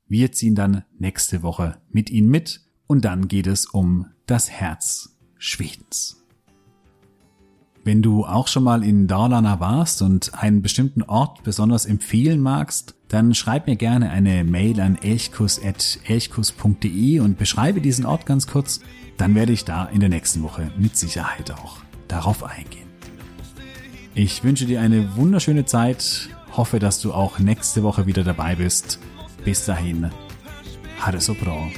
Wir 0.06 0.32
ziehen 0.32 0.54
dann 0.54 0.84
nächste 0.98 1.42
Woche 1.42 1.78
mit 1.90 2.10
ihnen 2.10 2.28
mit 2.28 2.60
und 2.86 3.04
dann 3.04 3.28
geht 3.28 3.48
es 3.48 3.66
um 3.66 4.06
das 4.26 4.50
Herz 4.50 5.16
Schwedens. 5.38 6.26
Wenn 7.86 8.02
du 8.02 8.24
auch 8.24 8.48
schon 8.48 8.64
mal 8.64 8.82
in 8.82 9.06
Dalarna 9.06 9.60
warst 9.60 10.02
und 10.02 10.34
einen 10.34 10.60
bestimmten 10.60 11.04
Ort 11.04 11.44
besonders 11.44 11.86
empfehlen 11.86 12.40
magst, 12.40 12.96
dann 13.06 13.32
schreib 13.32 13.68
mir 13.68 13.76
gerne 13.76 14.10
eine 14.10 14.42
Mail 14.42 14.80
an 14.80 14.96
elchkus.elchkus.de 14.96 17.20
und 17.20 17.38
beschreibe 17.38 17.80
diesen 17.80 18.04
Ort 18.04 18.26
ganz 18.26 18.48
kurz. 18.48 18.80
Dann 19.16 19.34
werde 19.34 19.52
ich 19.52 19.64
da 19.64 19.86
in 19.86 20.00
der 20.00 20.08
nächsten 20.08 20.42
Woche 20.42 20.70
mit 20.76 20.96
Sicherheit 20.96 21.50
auch 21.50 21.78
darauf 22.08 22.44
eingehen. 22.44 22.86
Ich 24.14 24.44
wünsche 24.44 24.66
dir 24.66 24.80
eine 24.80 25.16
wunderschöne 25.16 25.64
Zeit, 25.64 26.28
hoffe, 26.56 26.78
dass 26.78 27.00
du 27.00 27.12
auch 27.12 27.38
nächste 27.38 27.82
Woche 27.82 28.06
wieder 28.06 28.24
dabei 28.24 28.54
bist. 28.54 28.98
Bis 29.44 29.64
dahin, 29.64 30.10
ha 31.00 31.20
so 31.20 31.34
bra. 31.34 31.68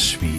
Sweet. 0.00 0.29